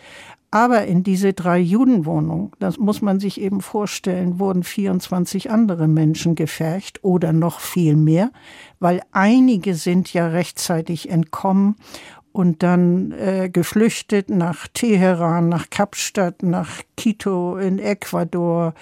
Aber 0.50 0.86
in 0.86 1.04
diese 1.04 1.34
drei 1.34 1.60
Judenwohnungen, 1.60 2.52
das 2.58 2.80
muss 2.80 3.04
man 3.04 3.20
sich 3.20 3.40
eben 3.40 3.62
vorstellen, 3.62 4.40
wurden 4.40 4.64
24 4.64 5.52
andere 5.52 5.88
Menschen 5.88 6.34
gefercht 6.34 7.04
oder 7.04 7.34
noch 7.34 7.60
viel 7.60 7.96
mehr, 7.96 8.32
weil 8.80 9.02
einige 9.12 9.76
sind 9.76 10.12
ja 10.12 10.28
rechtzeitig 10.28 11.10
entkommen 11.12 11.76
und 12.36 12.64
dann 12.64 13.14
äh, 13.14 13.50
geflüchtet 13.50 14.30
nach 14.30 14.68
Teheran, 14.68 15.48
nach 15.48 15.70
Kapstadt, 15.70 16.44
nach 16.44 16.82
Quito 16.98 17.56
in 17.56 17.80
Ecuador, 17.80 18.74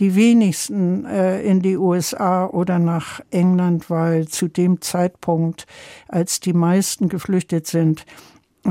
die 0.00 0.16
wenigsten 0.16 1.04
äh, 1.04 1.40
in 1.42 1.62
die 1.62 1.76
USA 1.76 2.46
oder 2.46 2.80
nach 2.80 3.20
England, 3.30 3.90
weil 3.90 4.26
zu 4.26 4.48
dem 4.48 4.80
Zeitpunkt, 4.80 5.68
als 6.08 6.40
die 6.40 6.52
meisten 6.52 7.08
geflüchtet 7.08 7.68
sind, 7.68 8.04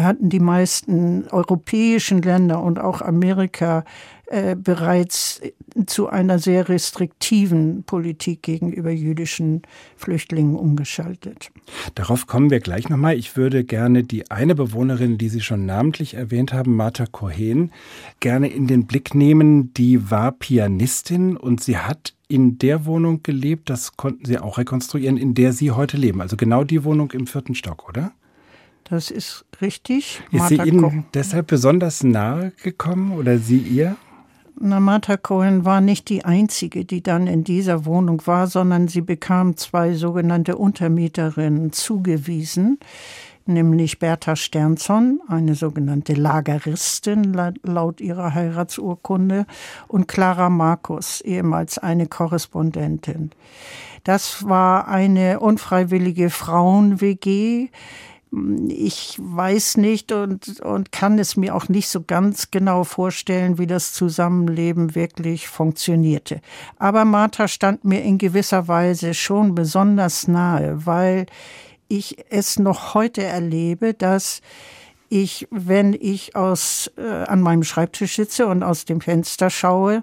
hatten 0.04 0.30
die 0.30 0.40
meisten 0.40 1.28
europäischen 1.30 2.22
Länder 2.22 2.62
und 2.62 2.80
auch 2.80 3.02
Amerika 3.02 3.84
äh, 4.28 4.56
bereits 4.56 5.42
zu 5.86 6.08
einer 6.08 6.40
sehr 6.40 6.68
restriktiven 6.68 7.84
Politik 7.84 8.42
gegenüber 8.42 8.90
jüdischen 8.90 9.62
Flüchtlingen 9.98 10.56
umgeschaltet. 10.56 11.52
Darauf 11.94 12.26
kommen 12.26 12.50
wir 12.50 12.60
gleich 12.60 12.90
nochmal. 12.90 13.18
Ich 13.18 13.38
würde 13.38 13.64
gerne 13.64 14.04
die 14.04 14.32
eine 14.32 14.56
Bewohnerin, 14.56 15.20
die 15.20 15.30
Sie 15.30 15.42
schon 15.42 15.68
namentlich 15.68 16.16
erwähnt 16.16 16.54
haben, 16.54 16.76
Martha 16.76 17.06
Cohen, 17.06 17.72
gerne 18.20 18.48
in 18.48 18.66
den 18.66 18.88
Blick 18.88 19.14
nehmen. 19.14 19.74
Die 19.76 20.10
war 20.10 20.32
Pianistin 20.32 21.38
und 21.38 21.62
sie 21.62 21.78
hat 21.78 22.16
in 22.28 22.58
der 22.58 22.86
Wohnung 22.86 23.22
gelebt, 23.22 23.70
das 23.70 23.96
konnten 23.96 24.26
Sie 24.26 24.40
auch 24.40 24.58
rekonstruieren, 24.58 25.18
in 25.18 25.36
der 25.36 25.54
Sie 25.54 25.70
heute 25.70 25.98
leben. 25.98 26.22
Also 26.22 26.36
genau 26.36 26.64
die 26.64 26.84
Wohnung 26.84 27.12
im 27.12 27.28
vierten 27.28 27.54
Stock, 27.54 27.88
oder? 27.88 28.12
Das 28.86 29.10
ist 29.10 29.46
richtig. 29.62 30.22
Ist 30.32 30.40
Martha 30.40 30.64
sie 30.64 30.70
Ihnen 30.70 30.82
Koch. 30.82 30.94
deshalb 31.14 31.48
besonders 31.48 32.04
nahe 32.04 32.52
gekommen 32.64 33.14
oder 33.14 33.40
Sie 33.40 33.58
ihr? 33.58 33.96
Na, 34.58 34.80
Martha 34.80 35.18
Cohen 35.18 35.66
war 35.66 35.82
nicht 35.82 36.08
die 36.08 36.24
einzige, 36.24 36.86
die 36.86 37.04
dann 37.04 37.28
in 37.28 37.44
dieser 37.44 37.86
Wohnung 37.86 38.22
war, 38.26 38.48
sondern 38.48 38.88
sie 38.88 39.02
bekam 39.02 39.58
zwei 39.58 39.96
sogenannte 39.96 40.56
Untermieterinnen 40.56 41.74
zugewiesen, 41.74 42.80
nämlich 43.46 44.00
Bertha 44.00 44.38
Sternson, 44.38 45.20
eine 45.28 45.56
sogenannte 45.56 46.14
Lageristin 46.14 47.34
laut 47.64 48.00
ihrer 48.00 48.34
Heiratsurkunde, 48.34 49.46
und 49.90 50.08
Clara 50.08 50.50
Markus, 50.50 51.20
ehemals 51.20 51.78
eine 51.78 52.08
Korrespondentin. 52.08 53.32
Das 54.06 54.48
war 54.48 54.88
eine 54.88 55.42
unfreiwillige 55.42 56.30
Frauen-WG, 56.30 57.70
ich 58.68 59.18
weiß 59.20 59.78
nicht 59.78 60.12
und, 60.12 60.60
und 60.62 60.92
kann 60.92 61.20
es 61.20 61.38
mir 61.38 61.56
auch 61.56 61.70
nicht 61.70 61.88
so 61.88 62.04
ganz 62.04 62.52
genau 62.52 62.84
vorstellen, 62.84 63.58
wie 63.58 63.68
das 63.68 63.94
Zusammenleben 63.94 64.96
wirklich 64.96 65.48
funktionierte. 65.48 66.42
Aber 66.78 67.06
Martha 67.06 67.48
stand 67.48 67.86
mir 67.86 68.02
in 68.02 68.18
gewisser 68.18 68.68
Weise 68.68 69.14
schon 69.14 69.56
besonders 69.56 70.28
nahe, 70.28 70.86
weil 70.86 71.28
ich 71.88 72.18
es 72.30 72.60
noch 72.60 72.94
heute 72.94 73.24
erlebe, 73.24 73.94
dass 73.94 74.42
ich, 75.10 75.48
wenn 75.52 75.94
ich 75.94 76.36
aus, 76.36 76.92
äh, 76.98 77.02
an 77.08 77.42
meinem 77.42 77.64
Schreibtisch 77.64 78.16
sitze 78.16 78.48
und 78.48 78.64
aus 78.64 78.86
dem 78.86 79.02
Fenster 79.02 79.50
schaue, 79.50 80.02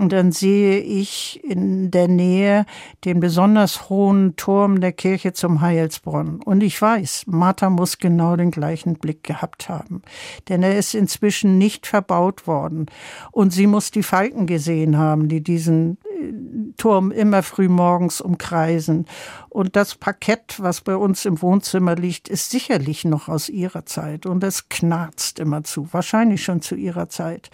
und 0.00 0.14
dann 0.14 0.32
sehe 0.32 0.78
ich 0.78 1.44
in 1.44 1.90
der 1.90 2.08
Nähe 2.08 2.64
den 3.04 3.20
besonders 3.20 3.90
hohen 3.90 4.34
Turm 4.36 4.80
der 4.80 4.92
Kirche 4.92 5.34
zum 5.34 5.60
Heilsbronn. 5.60 6.40
Und 6.42 6.62
ich 6.62 6.80
weiß, 6.80 7.24
Martha 7.26 7.68
muss 7.68 7.98
genau 7.98 8.34
den 8.34 8.50
gleichen 8.50 8.94
Blick 8.94 9.22
gehabt 9.24 9.68
haben. 9.68 10.00
Denn 10.48 10.62
er 10.62 10.78
ist 10.78 10.94
inzwischen 10.94 11.58
nicht 11.58 11.86
verbaut 11.86 12.46
worden. 12.46 12.86
Und 13.30 13.52
sie 13.52 13.66
muss 13.66 13.90
die 13.90 14.02
Falken 14.02 14.46
gesehen 14.46 14.96
haben, 14.96 15.28
die 15.28 15.42
diesen 15.42 15.98
äh, 16.04 16.72
Turm 16.78 17.10
immer 17.10 17.42
früh 17.42 17.68
morgens 17.68 18.22
umkreisen. 18.22 19.04
Und 19.50 19.76
das 19.76 19.96
Parkett, 19.96 20.60
was 20.60 20.80
bei 20.80 20.96
uns 20.96 21.26
im 21.26 21.42
Wohnzimmer 21.42 21.94
liegt, 21.94 22.30
ist 22.30 22.50
sicherlich 22.50 23.04
noch 23.04 23.28
aus 23.28 23.50
ihrer 23.50 23.84
Zeit. 23.84 24.24
Und 24.24 24.42
es 24.44 24.70
knarzt 24.70 25.40
immer 25.40 25.62
zu. 25.62 25.92
Wahrscheinlich 25.92 26.42
schon 26.42 26.62
zu 26.62 26.74
ihrer 26.74 27.10
Zeit. 27.10 27.50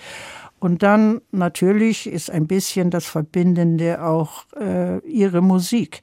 Und 0.59 0.83
dann 0.83 1.21
natürlich 1.33 2.09
ist 2.09 2.31
ein 2.31 2.47
bisschen 2.47 2.91
das 2.91 3.07
Verbindende 3.07 4.03
auch 4.03 4.45
äh, 4.59 4.99
ihre 5.07 5.43
Musik. 5.43 6.01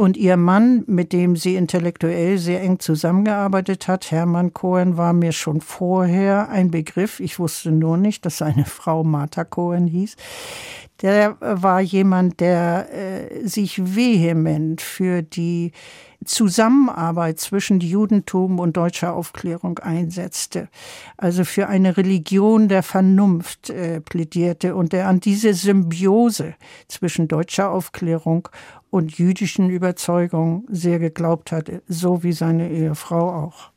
Und 0.00 0.16
ihr 0.16 0.38
Mann, 0.38 0.82
mit 0.86 1.12
dem 1.12 1.36
sie 1.36 1.56
intellektuell 1.56 2.38
sehr 2.38 2.62
eng 2.62 2.78
zusammengearbeitet 2.78 3.86
hat, 3.86 4.10
Hermann 4.10 4.54
Cohen, 4.54 4.96
war 4.96 5.12
mir 5.12 5.32
schon 5.32 5.60
vorher 5.60 6.48
ein 6.48 6.70
Begriff. 6.70 7.20
Ich 7.20 7.38
wusste 7.38 7.70
nur 7.70 7.98
nicht, 7.98 8.24
dass 8.24 8.38
seine 8.38 8.64
Frau 8.66 9.04
Martha 9.04 9.44
Cohen 9.44 9.86
hieß. 9.86 10.16
Der 11.02 11.36
war 11.40 11.82
jemand, 11.82 12.40
der 12.40 12.88
äh, 12.92 13.46
sich 13.46 13.94
vehement 13.94 14.80
für 14.80 15.20
die 15.20 15.72
Zusammenarbeit 16.24 17.40
zwischen 17.40 17.80
Judentum 17.80 18.58
und 18.58 18.76
deutscher 18.76 19.14
Aufklärung 19.14 19.78
einsetzte, 19.78 20.68
also 21.16 21.44
für 21.44 21.68
eine 21.68 21.96
Religion 21.96 22.68
der 22.68 22.82
Vernunft 22.82 23.70
äh, 23.70 24.00
plädierte 24.00 24.74
und 24.74 24.92
der 24.92 25.08
an 25.08 25.20
diese 25.20 25.54
Symbiose 25.54 26.54
zwischen 26.88 27.26
deutscher 27.26 27.70
Aufklärung 27.70 28.48
und 28.90 29.16
jüdischen 29.18 29.70
Überzeugungen 29.70 30.66
sehr 30.68 30.98
geglaubt 30.98 31.52
hatte, 31.52 31.82
so 31.88 32.22
wie 32.22 32.32
seine 32.32 32.70
Ehefrau 32.70 33.30
auch. 33.30 33.70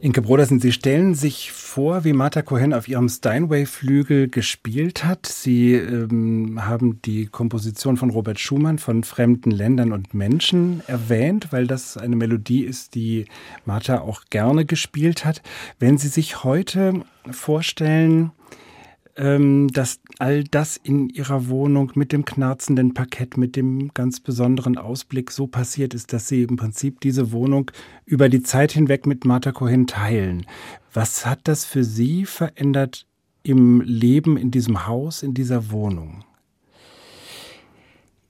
Inke 0.00 0.22
Brodersen, 0.22 0.60
Sie 0.60 0.70
stellen 0.70 1.14
sich 1.14 1.50
vor, 1.50 2.04
wie 2.04 2.12
Martha 2.12 2.42
Cohen 2.42 2.72
auf 2.72 2.86
ihrem 2.86 3.08
Steinway-Flügel 3.08 4.28
gespielt 4.28 5.04
hat. 5.04 5.26
Sie 5.26 5.72
ähm, 5.74 6.64
haben 6.64 7.02
die 7.02 7.26
Komposition 7.26 7.96
von 7.96 8.10
Robert 8.10 8.38
Schumann 8.38 8.78
von 8.78 9.02
fremden 9.02 9.50
Ländern 9.50 9.92
und 9.92 10.14
Menschen 10.14 10.82
erwähnt, 10.86 11.48
weil 11.50 11.66
das 11.66 11.96
eine 11.96 12.14
Melodie 12.14 12.62
ist, 12.62 12.94
die 12.94 13.26
Martha 13.64 13.98
auch 13.98 14.22
gerne 14.30 14.64
gespielt 14.64 15.24
hat. 15.24 15.42
Wenn 15.80 15.98
Sie 15.98 16.08
sich 16.08 16.44
heute 16.44 17.02
vorstellen, 17.32 18.30
ähm, 19.18 19.68
dass 19.68 20.00
all 20.18 20.44
das 20.44 20.76
in 20.76 21.08
ihrer 21.08 21.48
Wohnung 21.48 21.92
mit 21.96 22.12
dem 22.12 22.24
knarzenden 22.24 22.94
Parkett, 22.94 23.36
mit 23.36 23.56
dem 23.56 23.92
ganz 23.92 24.20
besonderen 24.20 24.78
Ausblick 24.78 25.32
so 25.32 25.48
passiert 25.48 25.92
ist, 25.92 26.12
dass 26.12 26.28
sie 26.28 26.44
im 26.44 26.56
Prinzip 26.56 27.00
diese 27.00 27.32
Wohnung 27.32 27.70
über 28.06 28.28
die 28.28 28.42
Zeit 28.42 28.72
hinweg 28.72 29.06
mit 29.06 29.24
Martha 29.24 29.50
Cohen 29.50 29.88
teilen. 29.88 30.46
Was 30.92 31.26
hat 31.26 31.40
das 31.44 31.64
für 31.64 31.82
Sie 31.82 32.24
verändert 32.24 33.06
im 33.42 33.80
Leben 33.80 34.36
in 34.36 34.52
diesem 34.52 34.86
Haus, 34.86 35.24
in 35.24 35.34
dieser 35.34 35.70
Wohnung? 35.70 36.24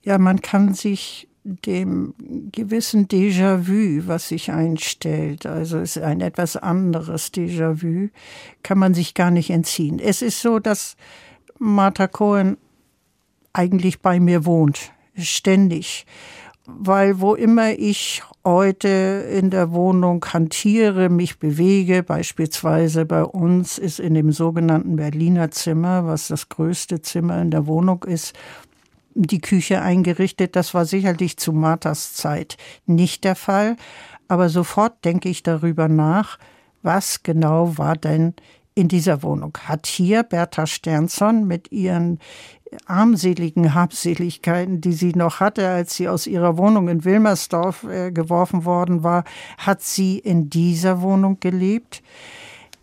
Ja, 0.01 0.17
man 0.17 0.41
kann 0.41 0.73
sich 0.73 1.28
dem 1.65 2.13
gewissen 2.51 3.07
Déjà-vu, 3.07 4.07
was 4.07 4.29
sich 4.29 4.51
einstellt, 4.51 5.45
also 5.45 5.79
ist 5.79 5.97
ein 5.97 6.21
etwas 6.21 6.55
anderes 6.55 7.33
Déjà-vu, 7.33 8.09
kann 8.63 8.77
man 8.77 8.93
sich 8.93 9.13
gar 9.13 9.31
nicht 9.31 9.49
entziehen. 9.49 9.99
Es 9.99 10.21
ist 10.21 10.41
so, 10.41 10.59
dass 10.59 10.95
Martha 11.57 12.07
Cohen 12.07 12.57
eigentlich 13.53 14.01
bei 14.01 14.19
mir 14.19 14.45
wohnt, 14.45 14.91
ständig, 15.15 16.05
weil 16.65 17.19
wo 17.19 17.33
immer 17.33 17.71
ich 17.71 18.21
heute 18.45 18.87
in 19.31 19.49
der 19.49 19.71
Wohnung 19.71 20.23
hantiere, 20.25 21.09
mich 21.09 21.39
bewege, 21.39 22.03
beispielsweise 22.03 23.05
bei 23.05 23.23
uns 23.23 23.77
ist 23.77 23.99
in 23.99 24.13
dem 24.13 24.31
sogenannten 24.31 24.95
Berliner 24.95 25.51
Zimmer, 25.51 26.05
was 26.05 26.27
das 26.27 26.49
größte 26.49 27.01
Zimmer 27.01 27.41
in 27.41 27.51
der 27.51 27.67
Wohnung 27.67 28.03
ist, 28.03 28.33
die 29.25 29.41
Küche 29.41 29.81
eingerichtet. 29.81 30.55
Das 30.55 30.73
war 30.73 30.85
sicherlich 30.85 31.37
zu 31.37 31.53
Marthas 31.53 32.13
Zeit 32.13 32.57
nicht 32.85 33.23
der 33.23 33.35
Fall. 33.35 33.75
Aber 34.27 34.49
sofort 34.49 35.03
denke 35.05 35.29
ich 35.29 35.43
darüber 35.43 35.87
nach, 35.87 36.37
was 36.81 37.23
genau 37.23 37.77
war 37.77 37.95
denn 37.95 38.33
in 38.75 38.87
dieser 38.87 39.23
Wohnung? 39.23 39.57
Hat 39.65 39.87
hier 39.87 40.23
Bertha 40.23 40.65
Sternson 40.65 41.45
mit 41.45 41.71
ihren 41.71 42.19
armseligen 42.85 43.73
Habseligkeiten, 43.73 44.79
die 44.81 44.93
sie 44.93 45.13
noch 45.13 45.39
hatte, 45.39 45.67
als 45.67 45.95
sie 45.95 46.07
aus 46.07 46.27
ihrer 46.27 46.57
Wohnung 46.57 46.87
in 46.87 47.03
Wilmersdorf 47.03 47.83
äh, 47.83 48.11
geworfen 48.11 48.65
worden 48.65 49.03
war, 49.03 49.23
hat 49.57 49.81
sie 49.81 50.19
in 50.19 50.49
dieser 50.49 51.01
Wohnung 51.01 51.39
gelebt? 51.39 52.03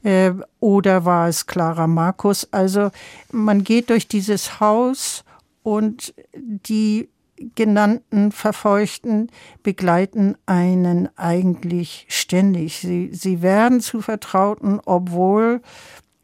Äh, 0.03 0.33
oder 0.61 1.05
war 1.05 1.29
es 1.29 1.47
Clara 1.47 1.87
Markus? 1.87 2.49
Also 2.53 2.91
man 3.31 3.65
geht 3.65 3.91
durch 3.91 4.09
dieses 4.09 4.61
Haus 4.61 5.25
und 5.67 6.15
die 6.37 7.09
genannten 7.57 8.31
Verfeuchten 8.31 9.33
begleiten 9.65 10.37
einen 10.47 11.09
eigentlich 11.19 12.07
ständig. 12.09 12.79
Sie, 12.79 13.11
sie 13.13 13.43
werden 13.43 13.81
zu 13.81 14.01
Vertrauten, 14.01 14.81
obwohl, 14.85 15.61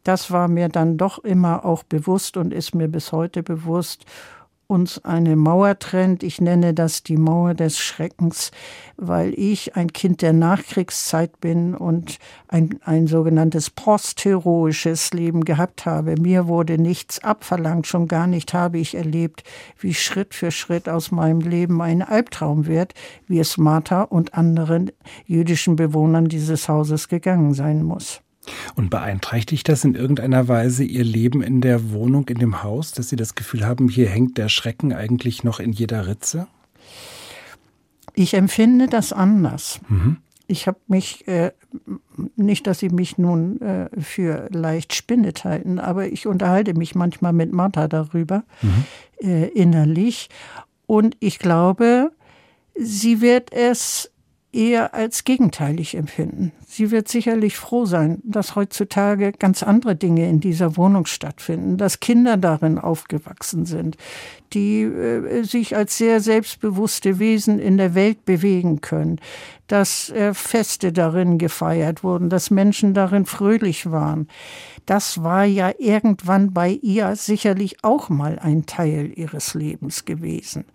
das 0.05 0.31
war 0.31 0.47
mir 0.47 0.69
dann 0.69 0.97
doch 0.97 1.19
immer 1.25 1.65
auch 1.65 1.83
bewusst 1.83 2.37
und 2.37 2.55
ist 2.55 2.77
mir 2.77 2.87
bis 2.87 3.11
heute 3.11 3.43
bewusst, 3.43 4.07
uns 4.73 5.05
eine 5.05 5.37
Mauer 5.37 5.79
trennt. 5.79 6.23
Ich 6.23 6.41
nenne 6.41 6.73
das 6.73 7.03
die 7.03 7.19
Mauer 7.19 7.53
des 7.53 7.79
Schreckens, 7.79 8.51
weil 8.97 9.35
ich 9.39 9.77
ein 9.77 9.93
Kind 9.93 10.23
der 10.23 10.33
Nachkriegszeit 10.33 11.41
bin 11.41 11.75
und 11.75 12.19
ein, 12.49 12.79
ein 12.83 13.07
sogenanntes 13.07 13.69
postheroisches 13.69 15.13
Leben 15.13 15.45
gehabt 15.45 15.85
habe. 15.85 16.15
Mir 16.19 16.47
wurde 16.49 16.79
nichts 16.79 17.23
abverlangt, 17.23 17.87
schon 17.87 18.09
gar 18.09 18.27
nicht 18.27 18.55
habe 18.55 18.79
ich 18.79 18.95
erlebt, 18.95 19.45
wie 19.79 19.93
Schritt 19.93 20.35
für 20.35 20.51
Schritt 20.51 20.89
aus 20.89 21.11
meinem 21.11 21.41
Leben 21.41 21.83
ein 21.83 22.01
Albtraum 22.01 22.67
wird, 22.67 22.95
wie 23.27 23.41
es 23.41 23.59
Martha 23.59 24.03
und 24.03 24.33
anderen 24.33 24.91
jüdischen 25.27 25.77
Bewohnern 25.77 26.29
dieses 26.29 26.69
Hauses 26.71 27.09
gegangen 27.09 27.53
sein 27.53 27.83
muss. 27.83 28.23
Und 28.75 28.91
beeinträchtigt 28.91 29.69
das 29.69 29.85
in 29.85 29.95
irgendeiner 29.95 30.49
Weise 30.49 30.85
Ihr 30.85 31.05
Leben 31.05 31.43
in 31.43 31.61
der 31.61 31.93
Wohnung, 31.93 32.29
in 32.29 32.39
dem 32.39 32.63
Haus, 32.63 32.93
dass 32.93 33.09
Sie 33.09 33.17
das 33.17 33.35
Gefühl 33.35 33.65
haben, 33.65 33.89
hier 33.89 34.09
hängt 34.09 34.39
der 34.39 34.49
Schrecken 34.49 34.93
eigentlich 34.93 35.45
noch 35.45 35.61
in 35.61 35.73
jeder 35.73 36.07
Ritze? 36.07 36.49
Ich 38.15 38.35
empfinde 38.35 38.89
das 38.89 39.13
anders. 39.13 39.81
Mhm. 39.89 40.19
Ich 40.49 40.67
habe 40.67 40.79
mich, 40.89 41.27
äh, 41.29 41.53
nicht, 42.37 42.67
dass 42.67 42.81
Sie 42.81 42.91
mich 42.91 43.17
nun 43.17 43.61
äh, 43.61 43.89
für 44.01 44.49
leicht 44.51 44.95
spinnet 44.95 45.45
halten, 45.45 45.79
aber 45.79 46.09
ich 46.09 46.27
unterhalte 46.27 46.75
mich 46.75 46.95
manchmal 46.95 47.33
mit 47.33 47.53
Martha 47.53 47.89
darüber, 47.89 48.43
mhm. 48.61 48.85
äh, 49.21 49.49
innerlich. 49.49 50.29
Und 50.87 51.17
ich 51.21 51.39
glaube, 51.39 52.11
sie 52.75 53.21
wird 53.21 53.53
es 53.53 54.12
eher 54.53 54.95
als 54.95 55.25
gegenteilig 55.25 55.95
empfinden. 55.95 56.53
Sie 56.67 56.91
wird 56.91 57.09
sicherlich 57.09 57.57
froh 57.57 57.87
sein, 57.87 58.21
dass 58.23 58.55
heutzutage 58.55 59.33
ganz 59.33 59.63
andere 59.63 59.97
Dinge 59.97 60.29
in 60.29 60.41
dieser 60.41 60.77
Wohnung 60.77 61.07
stattfinden, 61.07 61.79
dass 61.79 62.01
Kinder 62.01 62.37
darin 62.37 62.79
aufgewachsen 62.79 63.65
sind, 63.65 63.97
die 64.53 64.83
äh, 64.83 65.43
sich 65.43 65.75
als 65.75 65.97
sehr 65.97 66.21
selbstbewusste 66.21 67.19
Wesen 67.19 67.59
in 67.59 67.79
der 67.79 67.95
Welt 67.95 68.25
bewegen 68.27 68.83
können, 68.83 69.21
dass 69.73 70.11
äh, 70.11 70.35
Feste 70.35 70.93
darin 70.93 71.39
gefeiert 71.39 72.05
wurden, 72.05 72.29
dass 72.29 72.51
Menschen 72.51 72.93
darin 72.93 73.25
fröhlich 73.25 73.91
waren. 73.91 74.29
Das 74.85 75.23
war 75.23 75.47
ja 75.47 75.73
irgendwann 75.79 76.53
bei 76.53 76.79
ihr 76.83 77.17
sicherlich 77.17 77.83
auch 77.83 78.11
mal 78.11 78.39
ein 78.39 78.67
Teil 78.67 79.11
ihres 79.17 79.55
Lebens 79.55 80.05
gewesen. 80.05 80.67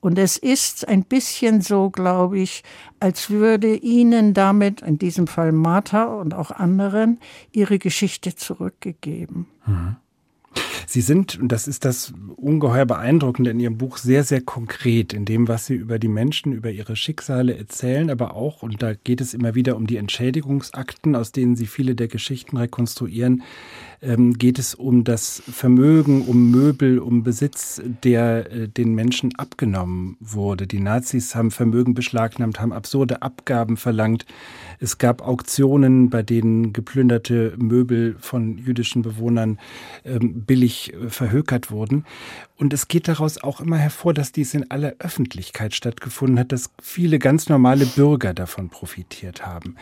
Und 0.00 0.18
es 0.18 0.38
ist 0.38 0.88
ein 0.88 1.04
bisschen 1.04 1.60
so, 1.60 1.90
glaube 1.90 2.38
ich, 2.38 2.64
als 2.98 3.28
würde 3.28 3.76
ihnen 3.76 4.32
damit, 4.32 4.80
in 4.80 4.96
diesem 4.96 5.26
Fall 5.26 5.52
Martha 5.52 6.04
und 6.04 6.32
auch 6.32 6.50
anderen, 6.50 7.20
ihre 7.52 7.78
Geschichte 7.78 8.36
zurückgegeben. 8.36 9.48
Mhm. 9.66 9.96
Sie 10.86 11.00
sind, 11.00 11.38
und 11.38 11.50
das 11.50 11.66
ist 11.66 11.84
das 11.84 12.14
ungeheuer 12.36 12.86
beeindruckende 12.86 13.50
in 13.50 13.60
Ihrem 13.60 13.76
Buch, 13.76 13.96
sehr, 13.98 14.22
sehr 14.22 14.40
konkret 14.40 15.12
in 15.12 15.24
dem, 15.24 15.48
was 15.48 15.66
Sie 15.66 15.74
über 15.74 15.98
die 15.98 16.08
Menschen, 16.08 16.52
über 16.52 16.70
ihre 16.70 16.96
Schicksale 16.96 17.56
erzählen, 17.56 18.08
aber 18.08 18.34
auch, 18.34 18.62
und 18.62 18.82
da 18.82 18.94
geht 18.94 19.20
es 19.20 19.34
immer 19.34 19.54
wieder 19.54 19.76
um 19.76 19.86
die 19.86 19.96
Entschädigungsakten, 19.96 21.16
aus 21.16 21.32
denen 21.32 21.56
Sie 21.56 21.66
viele 21.66 21.96
der 21.96 22.08
Geschichten 22.08 22.56
rekonstruieren, 22.56 23.42
ähm, 24.02 24.34
geht 24.34 24.58
es 24.58 24.74
um 24.74 25.04
das 25.04 25.42
Vermögen, 25.50 26.22
um 26.22 26.50
Möbel, 26.50 26.98
um 26.98 27.22
Besitz, 27.22 27.80
der 28.04 28.50
äh, 28.52 28.68
den 28.68 28.94
Menschen 28.94 29.34
abgenommen 29.36 30.16
wurde. 30.20 30.66
Die 30.66 30.80
Nazis 30.80 31.34
haben 31.34 31.50
Vermögen 31.50 31.94
beschlagnahmt, 31.94 32.60
haben 32.60 32.72
absurde 32.72 33.22
Abgaben 33.22 33.76
verlangt. 33.76 34.26
Es 34.78 34.98
gab 34.98 35.22
Auktionen, 35.22 36.10
bei 36.10 36.22
denen 36.22 36.72
geplünderte 36.72 37.54
Möbel 37.56 38.16
von 38.18 38.58
jüdischen 38.58 39.02
Bewohnern 39.02 39.58
ähm, 40.04 40.44
billig 40.44 40.92
äh, 40.92 41.08
verhökert 41.08 41.70
wurden. 41.70 42.04
Und 42.58 42.72
es 42.72 42.88
geht 42.88 43.08
daraus 43.08 43.42
auch 43.42 43.60
immer 43.60 43.76
hervor, 43.76 44.14
dass 44.14 44.32
dies 44.32 44.54
in 44.54 44.70
aller 44.70 44.94
Öffentlichkeit 44.98 45.74
stattgefunden 45.74 46.38
hat, 46.38 46.52
dass 46.52 46.70
viele 46.80 47.18
ganz 47.18 47.48
normale 47.48 47.86
Bürger 47.86 48.32
davon 48.32 48.70
profitiert 48.70 49.44
haben. 49.44 49.76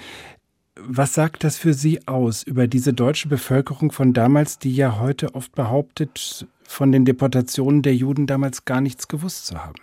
Was 0.77 1.15
sagt 1.15 1.45
das 1.45 1.57
für 1.57 1.73
Sie 1.73 2.07
aus 2.09 2.43
über 2.43 2.67
diese 2.67 2.93
deutsche 2.93 3.29
Bevölkerung 3.29 3.93
von 3.93 4.13
damals, 4.13 4.59
die 4.59 4.75
ja 4.75 4.99
heute 4.99 5.35
oft 5.35 5.55
behauptet, 5.55 6.47
von 6.65 6.91
den 6.91 7.05
Deportationen 7.05 7.83
der 7.83 7.95
Juden 7.95 8.27
damals 8.27 8.65
gar 8.65 8.81
nichts 8.81 9.07
gewusst 9.07 9.47
zu 9.47 9.65
haben? 9.65 9.75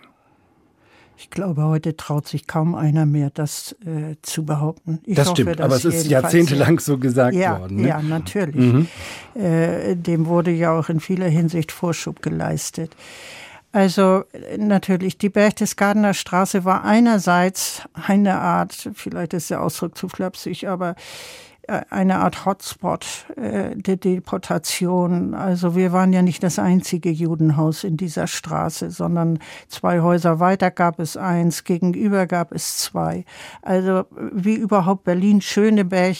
Ich 1.16 1.30
glaube, 1.30 1.62
heute 1.62 1.96
traut 1.96 2.26
sich 2.26 2.46
kaum 2.46 2.74
einer 2.74 3.06
mehr, 3.06 3.30
das 3.30 3.76
äh, 3.86 4.16
zu 4.22 4.44
behaupten. 4.44 4.98
Ich 5.04 5.14
das 5.14 5.28
hoffe, 5.28 5.42
stimmt, 5.42 5.60
aber 5.60 5.76
es 5.76 5.84
ist 5.84 6.08
jahrzehntelang 6.08 6.80
so 6.80 6.98
gesagt 6.98 7.36
ja, 7.36 7.60
worden. 7.60 7.82
Ne? 7.82 7.88
Ja, 7.88 8.02
natürlich. 8.02 8.56
Mhm. 8.56 8.88
Äh, 9.34 9.94
dem 9.94 10.26
wurde 10.26 10.50
ja 10.50 10.76
auch 10.76 10.88
in 10.88 11.00
vieler 11.00 11.28
Hinsicht 11.28 11.70
Vorschub 11.70 12.22
geleistet. 12.22 12.96
Also 13.72 14.24
natürlich, 14.58 15.16
die 15.16 15.30
Berchtesgadener 15.30 16.12
Straße 16.12 16.66
war 16.66 16.84
einerseits 16.84 17.82
eine 17.94 18.38
Art, 18.38 18.90
vielleicht 18.94 19.32
ist 19.32 19.48
der 19.48 19.62
Ausdruck 19.62 19.96
zu 19.96 20.10
flapsig, 20.10 20.68
aber 20.68 20.94
eine 21.68 22.18
Art 22.18 22.44
Hotspot 22.44 23.26
äh, 23.36 23.76
der 23.76 23.96
Deportation. 23.96 25.34
Also 25.34 25.76
wir 25.76 25.92
waren 25.92 26.12
ja 26.12 26.20
nicht 26.20 26.42
das 26.42 26.58
einzige 26.58 27.10
Judenhaus 27.10 27.84
in 27.84 27.96
dieser 27.96 28.26
Straße, 28.26 28.90
sondern 28.90 29.38
zwei 29.68 30.00
Häuser 30.00 30.40
weiter 30.40 30.70
gab 30.70 30.98
es 30.98 31.16
eins, 31.16 31.62
gegenüber 31.62 32.26
gab 32.26 32.52
es 32.52 32.78
zwei. 32.78 33.24
Also 33.62 34.04
wie 34.32 34.54
überhaupt 34.54 35.04
Berlin-Schöneberg 35.04 36.16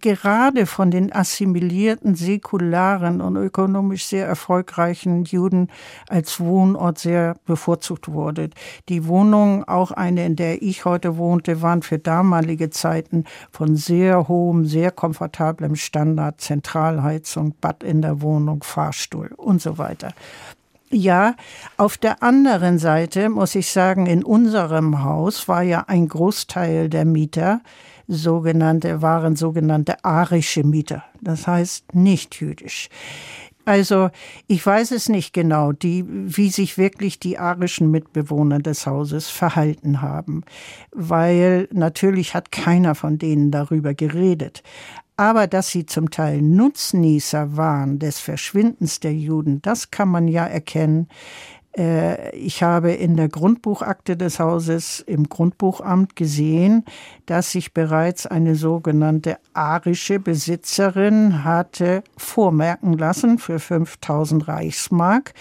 gerade 0.00 0.64
von 0.64 0.90
den 0.90 1.12
assimilierten, 1.12 2.14
säkularen 2.14 3.20
und 3.20 3.36
ökonomisch 3.36 4.06
sehr 4.06 4.26
erfolgreichen 4.26 5.24
Juden 5.24 5.68
als 6.08 6.40
Wohnort 6.40 6.98
sehr 6.98 7.36
bevorzugt 7.44 8.10
wurde. 8.10 8.48
Die 8.88 9.06
Wohnungen, 9.06 9.64
auch 9.64 9.90
eine, 9.90 10.24
in 10.24 10.36
der 10.36 10.62
ich 10.62 10.86
heute 10.86 11.18
wohnte, 11.18 11.60
waren 11.60 11.82
für 11.82 11.98
damalige 11.98 12.70
Zeiten 12.70 13.24
von 13.50 13.76
sehr 13.76 14.28
hohem 14.28 14.61
Sehr 14.64 14.90
komfortablem 14.90 15.76
Standard, 15.76 16.40
Zentralheizung, 16.40 17.54
Bad 17.60 17.82
in 17.82 18.02
der 18.02 18.22
Wohnung, 18.22 18.62
Fahrstuhl 18.62 19.32
und 19.36 19.60
so 19.60 19.78
weiter. 19.78 20.12
Ja, 20.90 21.36
auf 21.78 21.96
der 21.96 22.22
anderen 22.22 22.78
Seite 22.78 23.30
muss 23.30 23.54
ich 23.54 23.70
sagen, 23.70 24.06
in 24.06 24.22
unserem 24.22 25.02
Haus 25.02 25.48
war 25.48 25.62
ja 25.62 25.84
ein 25.86 26.06
Großteil 26.06 26.90
der 26.90 27.06
Mieter 27.06 27.62
sogenannte, 28.08 29.00
waren 29.00 29.34
sogenannte 29.34 30.04
arische 30.04 30.64
Mieter. 30.64 31.04
Das 31.20 31.46
heißt 31.46 31.94
nicht 31.94 32.40
jüdisch. 32.40 32.90
Also 33.64 34.10
ich 34.48 34.64
weiß 34.64 34.90
es 34.90 35.08
nicht 35.08 35.32
genau, 35.32 35.72
die, 35.72 36.04
wie 36.08 36.50
sich 36.50 36.78
wirklich 36.78 37.20
die 37.20 37.38
arischen 37.38 37.90
Mitbewohner 37.90 38.58
des 38.58 38.86
Hauses 38.86 39.28
verhalten 39.28 40.02
haben, 40.02 40.42
weil 40.90 41.68
natürlich 41.72 42.34
hat 42.34 42.50
keiner 42.50 42.94
von 42.94 43.18
denen 43.18 43.52
darüber 43.52 43.94
geredet. 43.94 44.62
Aber 45.16 45.46
dass 45.46 45.68
sie 45.68 45.86
zum 45.86 46.10
Teil 46.10 46.42
Nutznießer 46.42 47.56
waren 47.56 47.98
des 48.00 48.18
Verschwindens 48.18 48.98
der 48.98 49.14
Juden, 49.14 49.62
das 49.62 49.90
kann 49.90 50.08
man 50.08 50.26
ja 50.26 50.44
erkennen, 50.44 51.08
ich 51.74 52.62
habe 52.62 52.92
in 52.92 53.16
der 53.16 53.28
Grundbuchakte 53.28 54.16
des 54.16 54.38
Hauses 54.38 55.00
im 55.00 55.30
Grundbuchamt 55.30 56.16
gesehen, 56.16 56.84
dass 57.24 57.52
sich 57.52 57.72
bereits 57.72 58.26
eine 58.26 58.56
sogenannte 58.56 59.38
arische 59.54 60.18
Besitzerin 60.18 61.44
hatte 61.44 62.02
vormerken 62.18 62.98
lassen 62.98 63.38
für 63.38 63.58
5000 63.58 64.48
Reichsmark 64.48 65.32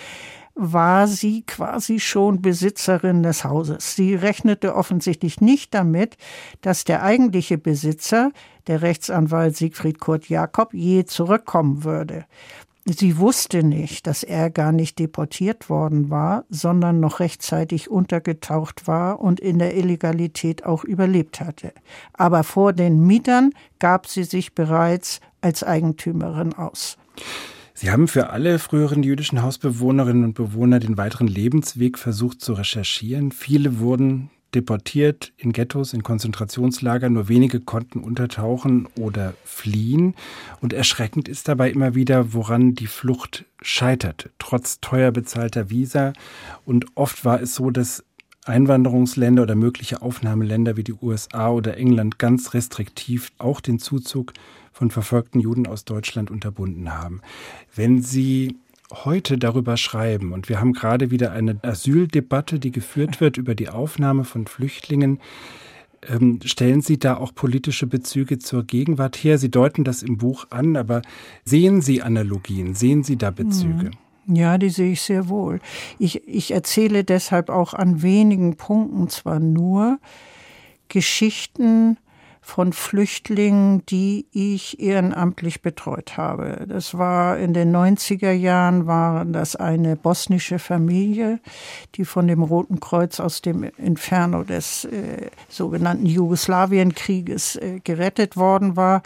war 0.53 1.07
sie 1.07 1.43
quasi 1.43 1.99
schon 1.99 2.41
Besitzerin 2.41 3.23
des 3.23 3.43
Hauses. 3.43 3.95
Sie 3.95 4.15
rechnete 4.15 4.75
offensichtlich 4.75 5.41
nicht 5.41 5.73
damit, 5.73 6.17
dass 6.61 6.83
der 6.83 7.03
eigentliche 7.03 7.57
Besitzer, 7.57 8.31
der 8.67 8.81
Rechtsanwalt 8.81 9.55
Siegfried 9.55 9.99
Kurt 9.99 10.29
Jakob, 10.29 10.73
je 10.73 11.05
zurückkommen 11.05 11.83
würde. 11.83 12.25
Sie 12.85 13.19
wusste 13.19 13.63
nicht, 13.63 14.07
dass 14.07 14.23
er 14.23 14.49
gar 14.49 14.71
nicht 14.71 14.97
deportiert 14.97 15.69
worden 15.69 16.09
war, 16.09 16.45
sondern 16.49 16.99
noch 16.99 17.19
rechtzeitig 17.19 17.91
untergetaucht 17.91 18.87
war 18.87 19.19
und 19.19 19.39
in 19.39 19.59
der 19.59 19.77
Illegalität 19.77 20.65
auch 20.65 20.83
überlebt 20.83 21.41
hatte. 21.41 21.73
Aber 22.13 22.43
vor 22.43 22.73
den 22.73 23.05
Mietern 23.05 23.51
gab 23.77 24.07
sie 24.07 24.23
sich 24.23 24.55
bereits 24.55 25.19
als 25.41 25.63
Eigentümerin 25.63 26.53
aus. 26.53 26.97
Sie 27.75 27.91
haben 27.91 28.07
für 28.07 28.31
alle 28.31 28.57
früheren 28.57 29.03
jüdischen 29.03 29.43
Hausbewohnerinnen 29.43 30.23
und 30.23 30.33
Bewohner 30.33 30.79
den 30.79 30.97
weiteren 30.97 31.27
Lebensweg 31.27 31.99
versucht 31.99 32.41
zu 32.41 32.53
recherchieren. 32.53 33.31
Viele 33.31 33.79
wurden 33.79 34.31
deportiert 34.55 35.33
in 35.37 35.53
Ghettos, 35.53 35.93
in 35.93 36.03
Konzentrationslagern. 36.03 37.13
Nur 37.13 37.29
wenige 37.29 37.59
konnten 37.59 37.99
untertauchen 37.99 38.87
oder 38.97 39.33
fliehen. 39.43 40.15
Und 40.59 40.73
erschreckend 40.73 41.27
ist 41.27 41.47
dabei 41.47 41.71
immer 41.71 41.95
wieder, 41.95 42.33
woran 42.33 42.75
die 42.75 42.87
Flucht 42.87 43.45
scheiterte, 43.61 44.31
trotz 44.39 44.79
teuer 44.81 45.11
bezahlter 45.11 45.69
Visa. 45.69 46.13
Und 46.65 46.85
oft 46.95 47.23
war 47.25 47.41
es 47.41 47.55
so, 47.55 47.69
dass 47.69 48.03
Einwanderungsländer 48.45 49.43
oder 49.43 49.55
mögliche 49.55 50.01
Aufnahmeländer 50.01 50.75
wie 50.75 50.83
die 50.83 50.95
USA 50.99 51.49
oder 51.51 51.77
England 51.77 52.17
ganz 52.17 52.53
restriktiv 52.53 53.31
auch 53.37 53.61
den 53.61 53.77
Zuzug 53.77 54.33
von 54.71 54.89
verfolgten 54.89 55.39
Juden 55.39 55.67
aus 55.67 55.85
Deutschland 55.85 56.31
unterbunden 56.31 56.91
haben. 56.91 57.21
Wenn 57.75 58.01
Sie 58.01 58.57
heute 58.91 59.37
darüber 59.37 59.77
schreiben. 59.77 60.33
Und 60.33 60.49
wir 60.49 60.59
haben 60.59 60.73
gerade 60.73 61.11
wieder 61.11 61.31
eine 61.31 61.59
Asyldebatte, 61.63 62.59
die 62.59 62.71
geführt 62.71 63.21
wird 63.21 63.37
über 63.37 63.55
die 63.55 63.69
Aufnahme 63.69 64.23
von 64.23 64.47
Flüchtlingen. 64.47 65.19
Ähm, 66.07 66.39
stellen 66.43 66.81
Sie 66.81 66.97
da 66.97 67.17
auch 67.17 67.33
politische 67.33 67.87
Bezüge 67.87 68.39
zur 68.39 68.63
Gegenwart 68.63 69.17
her? 69.17 69.37
Sie 69.37 69.51
deuten 69.51 69.83
das 69.83 70.03
im 70.03 70.17
Buch 70.17 70.47
an, 70.49 70.75
aber 70.75 71.01
sehen 71.45 71.81
Sie 71.81 72.01
Analogien? 72.01 72.73
Sehen 72.73 73.03
Sie 73.03 73.17
da 73.17 73.31
Bezüge? 73.31 73.91
Hm. 74.25 74.35
Ja, 74.35 74.57
die 74.57 74.69
sehe 74.69 74.93
ich 74.93 75.01
sehr 75.01 75.29
wohl. 75.29 75.59
Ich, 75.99 76.27
ich 76.27 76.51
erzähle 76.51 77.03
deshalb 77.03 77.49
auch 77.49 77.73
an 77.73 78.01
wenigen 78.01 78.55
Punkten 78.55 79.09
zwar 79.09 79.39
nur 79.39 79.99
Geschichten, 80.87 81.97
von 82.41 82.73
Flüchtlingen, 82.73 83.85
die 83.85 84.25
ich 84.31 84.79
ehrenamtlich 84.79 85.61
betreut 85.61 86.17
habe. 86.17 86.65
Das 86.67 86.97
war 86.97 87.37
in 87.37 87.53
den 87.53 87.73
90er 87.73 88.31
Jahren 88.31 88.87
war 88.87 89.25
das 89.25 89.55
eine 89.55 89.95
bosnische 89.95 90.57
Familie, 90.57 91.39
die 91.95 92.03
von 92.03 92.27
dem 92.27 92.41
Roten 92.41 92.79
Kreuz 92.79 93.19
aus 93.19 93.41
dem 93.41 93.63
Inferno 93.63 94.43
des 94.43 94.85
äh, 94.85 95.29
sogenannten 95.49 96.07
Jugoslawienkrieges 96.07 97.57
äh, 97.57 97.79
gerettet 97.83 98.35
worden 98.35 98.75
war. 98.75 99.03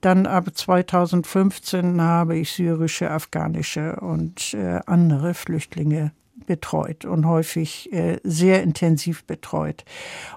Dann 0.00 0.26
ab 0.26 0.46
2015 0.52 2.00
habe 2.00 2.36
ich 2.36 2.52
syrische, 2.52 3.10
afghanische 3.10 3.96
und 4.00 4.54
äh, 4.54 4.80
andere 4.86 5.34
Flüchtlinge 5.34 6.12
betreut 6.46 7.04
und 7.04 7.26
häufig 7.26 7.92
äh, 7.92 8.18
sehr 8.22 8.62
intensiv 8.62 9.24
betreut. 9.24 9.84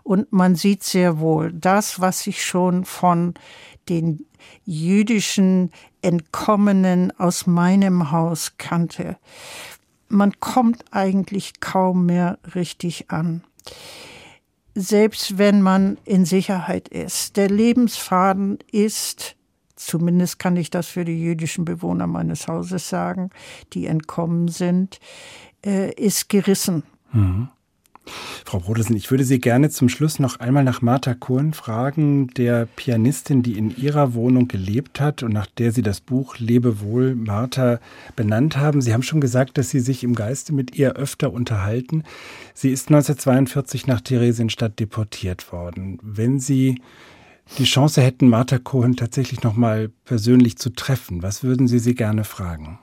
Und 0.04 0.32
man 0.32 0.56
sieht 0.56 0.84
sehr 0.84 1.20
wohl, 1.20 1.52
das, 1.54 2.00
was 2.00 2.26
ich 2.28 2.44
schon 2.44 2.86
von 2.86 3.34
den 3.90 4.26
jüdischen 4.66 5.72
Entkommenen 6.02 7.12
aus 7.20 7.48
meinem 7.48 8.12
Haus 8.12 8.54
kannte, 8.58 9.18
man 10.08 10.40
kommt 10.40 10.86
eigentlich 10.92 11.60
kaum 11.60 12.06
mehr 12.06 12.38
richtig 12.54 13.10
an. 13.10 13.44
Selbst 14.76 15.38
wenn 15.38 15.62
man 15.62 15.98
in 16.06 16.26
Sicherheit 16.26 16.90
ist. 16.90 17.38
Der 17.38 17.50
Lebensfaden 17.50 18.60
ist 18.72 19.36
Zumindest 19.76 20.40
kann 20.40 20.56
ich 20.56 20.70
das 20.70 20.88
für 20.88 21.04
die 21.04 21.22
jüdischen 21.22 21.66
Bewohner 21.66 22.08
meines 22.08 22.48
Hauses 22.48 22.88
sagen, 22.88 23.30
die 23.74 23.88
entkommen 23.88 24.48
sind 24.48 25.00
äh, 25.66 25.92
ist 25.94 26.30
gerissen. 26.30 26.84
Mhm. 27.12 27.50
Frau 28.46 28.60
Brodersen, 28.60 28.96
ich 28.96 29.10
würde 29.10 29.24
Sie 29.24 29.40
gerne 29.40 29.70
zum 29.70 29.90
Schluss 29.90 30.20
noch 30.20 30.40
einmal 30.40 30.64
nach 30.64 30.82
Martha 30.82 31.16
Kohn 31.16 31.54
fragen, 31.54 32.28
der 32.28 32.68
Pianistin, 32.68 33.42
die 33.42 33.58
in 33.58 33.76
ihrer 33.76 34.14
Wohnung 34.14 34.48
gelebt 34.48 35.00
hat 35.00 35.24
und 35.24 35.34
nach 35.34 35.48
der 35.48 35.72
Sie 35.72 35.82
das 35.82 36.02
Buch 36.02 36.38
Lebe 36.38 36.82
wohl 36.82 37.16
Martha 37.16 37.80
benannt 38.16 38.58
haben. 38.58 38.82
Sie 38.82 38.94
haben 38.94 39.02
schon 39.02 39.22
gesagt, 39.22 39.58
dass 39.58 39.70
Sie 39.70 39.80
sich 39.80 40.04
im 40.04 40.14
Geiste 40.14 40.54
mit 40.54 40.76
ihr 40.76 40.94
öfter 40.94 41.34
unterhalten. 41.34 42.04
Sie 42.54 42.70
ist 42.70 42.90
1942 42.90 43.88
nach 43.88 44.02
Theresienstadt 44.02 44.80
deportiert 44.80 45.52
worden. 45.52 45.98
Wenn 46.04 46.40
Sie 46.40 46.82
die 47.58 47.64
Chance 47.64 48.02
hätten, 48.02 48.30
Martha 48.30 48.60
Cohen 48.60 48.96
tatsächlich 48.96 49.44
noch 49.44 49.56
mal 49.56 49.90
persönlich 50.06 50.58
zu 50.58 50.72
treffen, 50.72 51.24
was 51.24 51.44
würden 51.44 51.68
Sie 51.68 51.80
sie 51.80 51.96
gerne 51.96 52.24
fragen? 52.24 52.80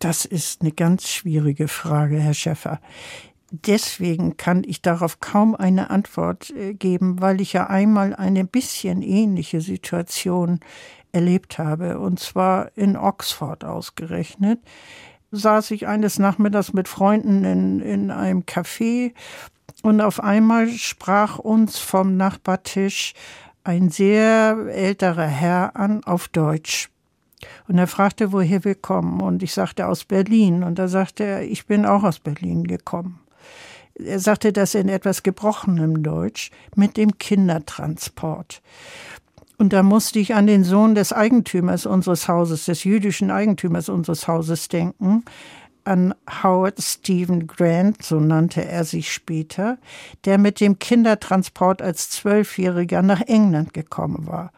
Das 0.00 0.24
ist 0.24 0.62
eine 0.62 0.72
ganz 0.72 1.08
schwierige 1.08 1.68
Frage, 1.68 2.18
Herr 2.18 2.32
Schäffer. 2.32 2.80
Deswegen 3.50 4.38
kann 4.38 4.64
ich 4.64 4.80
darauf 4.80 5.20
kaum 5.20 5.54
eine 5.54 5.90
Antwort 5.90 6.50
äh, 6.50 6.72
geben, 6.72 7.20
weil 7.20 7.40
ich 7.42 7.52
ja 7.52 7.66
einmal 7.66 8.14
eine 8.14 8.46
bisschen 8.46 9.02
ähnliche 9.02 9.60
Situation 9.60 10.60
erlebt 11.12 11.58
habe, 11.58 11.98
und 11.98 12.18
zwar 12.18 12.70
in 12.78 12.96
Oxford 12.96 13.62
ausgerechnet. 13.64 14.60
Saß 15.32 15.70
ich 15.72 15.86
eines 15.86 16.18
Nachmittags 16.18 16.72
mit 16.72 16.88
Freunden 16.88 17.44
in, 17.44 17.80
in 17.80 18.10
einem 18.10 18.44
Café 18.44 19.12
und 19.82 20.00
auf 20.00 20.20
einmal 20.20 20.70
sprach 20.70 21.38
uns 21.38 21.78
vom 21.78 22.16
Nachbartisch 22.16 23.12
ein 23.64 23.90
sehr 23.90 24.56
älterer 24.70 25.26
Herr 25.26 25.76
an 25.76 26.02
auf 26.04 26.28
Deutsch. 26.28 26.88
Und 27.68 27.78
er 27.78 27.86
fragte, 27.86 28.32
woher 28.32 28.64
wir 28.64 28.74
kommen. 28.74 29.20
Und 29.20 29.42
ich 29.42 29.52
sagte, 29.52 29.86
aus 29.86 30.04
Berlin. 30.04 30.62
Und 30.62 30.78
da 30.78 30.88
sagte 30.88 31.24
er, 31.24 31.42
ich 31.42 31.66
bin 31.66 31.86
auch 31.86 32.02
aus 32.02 32.18
Berlin 32.18 32.64
gekommen. 32.64 33.20
Er 33.94 34.18
sagte 34.18 34.52
das 34.52 34.74
in 34.74 34.88
etwas 34.88 35.22
gebrochenem 35.22 36.02
Deutsch 36.02 36.50
mit 36.74 36.96
dem 36.96 37.18
Kindertransport. 37.18 38.62
Und 39.58 39.74
da 39.74 39.82
musste 39.82 40.18
ich 40.18 40.34
an 40.34 40.46
den 40.46 40.64
Sohn 40.64 40.94
des 40.94 41.12
Eigentümers 41.12 41.84
unseres 41.84 42.28
Hauses, 42.28 42.64
des 42.64 42.84
jüdischen 42.84 43.30
Eigentümers 43.30 43.90
unseres 43.90 44.26
Hauses 44.26 44.68
denken, 44.68 45.22
an 45.90 46.14
Howard 46.42 46.80
Stephen 46.80 47.48
Grant, 47.48 48.00
so 48.02 48.20
nannte 48.20 48.64
er 48.64 48.84
sich 48.84 49.12
später, 49.12 49.76
der 50.24 50.38
mit 50.38 50.60
dem 50.60 50.78
Kindertransport 50.78 51.82
als 51.82 52.10
Zwölfjähriger 52.10 53.02
nach 53.02 53.20
England 53.22 53.74
gekommen 53.74 54.28
war. 54.28 54.52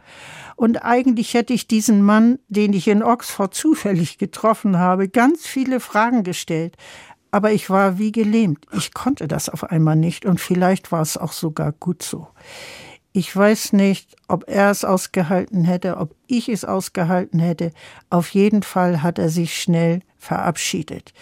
Und 0.57 0.85
eigentlich 0.85 1.33
hätte 1.33 1.55
ich 1.55 1.66
diesen 1.66 2.03
Mann, 2.03 2.38
den 2.49 2.75
ich 2.75 2.87
in 2.87 3.03
Oxford 3.03 3.55
zufällig 3.55 4.18
getroffen 4.18 4.79
habe, 4.79 5.09
ganz 5.09 5.47
viele 5.47 5.81
Fragen 5.81 6.23
gestellt. 6.23 6.77
Aber 7.31 7.51
ich 7.51 7.71
war 7.71 7.99
wie 7.99 8.12
gelähmt. 8.12 8.66
Ich 8.77 8.92
konnte 8.92 9.27
das 9.27 9.49
auf 9.49 9.64
einmal 9.64 9.97
nicht 9.97 10.27
und 10.27 10.38
vielleicht 10.38 10.92
war 10.92 11.01
es 11.01 11.16
auch 11.16 11.33
sogar 11.33 11.73
gut 11.73 12.03
so. 12.03 12.29
Ich 13.14 13.35
weiß 13.35 13.73
nicht, 13.73 14.16
ob 14.29 14.45
er 14.49 14.71
es 14.71 14.85
ausgehalten 14.85 15.64
hätte, 15.64 15.97
ob 15.97 16.14
ich 16.27 16.51
es 16.51 16.66
ausgehalten 16.66 17.40
hätte. 17.40 17.73
Auf 18.11 18.29
jeden 18.31 18.62
Fall 18.62 19.03
hat 19.03 19.18
er 19.18 19.31
sich 19.31 19.59
schnell 19.59 20.01
verabschiedet. 20.23 21.13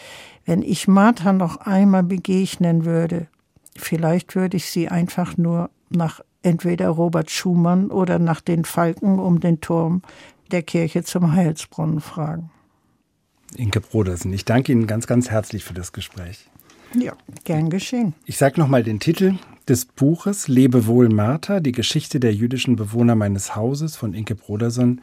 Wenn 0.44 0.62
ich 0.62 0.86
Martha 0.86 1.32
noch 1.32 1.56
einmal 1.58 2.02
begegnen 2.02 2.84
würde, 2.84 3.28
vielleicht 3.76 4.34
würde 4.34 4.58
ich 4.58 4.66
sie 4.66 4.88
einfach 4.88 5.36
nur 5.36 5.70
nach 5.88 6.20
entweder 6.42 6.88
Robert 6.90 7.30
Schumann 7.30 7.90
oder 7.90 8.18
nach 8.18 8.40
den 8.40 8.64
Falken 8.64 9.18
um 9.18 9.40
den 9.40 9.60
Turm 9.60 10.02
der 10.50 10.62
Kirche 10.62 11.02
zum 11.02 11.32
Heilsbrunnen 11.32 12.00
fragen. 12.00 12.50
Inke 13.56 13.80
Brodersen, 13.80 14.32
ich 14.32 14.44
danke 14.44 14.72
Ihnen 14.72 14.86
ganz, 14.86 15.06
ganz 15.06 15.30
herzlich 15.30 15.64
für 15.64 15.74
das 15.74 15.92
Gespräch. 15.92 16.48
Ja, 16.94 17.14
gern 17.44 17.70
geschehen. 17.70 18.14
Ich 18.26 18.36
sage 18.36 18.60
nochmal 18.60 18.82
den 18.82 19.00
Titel 19.00 19.34
des 19.68 19.86
Buches 19.86 20.48
Lebe 20.48 20.86
wohl 20.86 21.08
Martha, 21.08 21.60
die 21.60 21.72
Geschichte 21.72 22.20
der 22.20 22.34
jüdischen 22.34 22.76
Bewohner 22.76 23.14
meines 23.14 23.56
Hauses 23.56 23.96
von 23.96 24.12
Inke 24.12 24.34
Broderson 24.34 25.00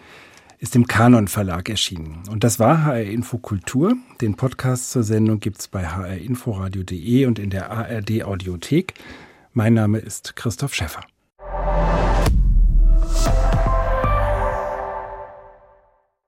ist 0.59 0.75
im 0.75 0.87
Kanon 0.87 1.27
Verlag 1.27 1.69
erschienen. 1.69 2.23
Und 2.29 2.43
das 2.43 2.59
war 2.59 2.83
HR 2.85 3.03
Info 3.03 3.37
Kultur. 3.37 3.95
Den 4.21 4.35
Podcast 4.35 4.91
zur 4.91 5.03
Sendung 5.03 5.39
gibt 5.39 5.59
es 5.59 5.67
bei 5.67 5.85
hrinforadio.de 5.85 7.25
und 7.25 7.39
in 7.39 7.49
der 7.49 7.71
ARD 7.71 8.23
Audiothek. 8.23 8.95
Mein 9.53 9.73
Name 9.73 9.99
ist 9.99 10.35
Christoph 10.35 10.73
Schäffer. 10.73 11.01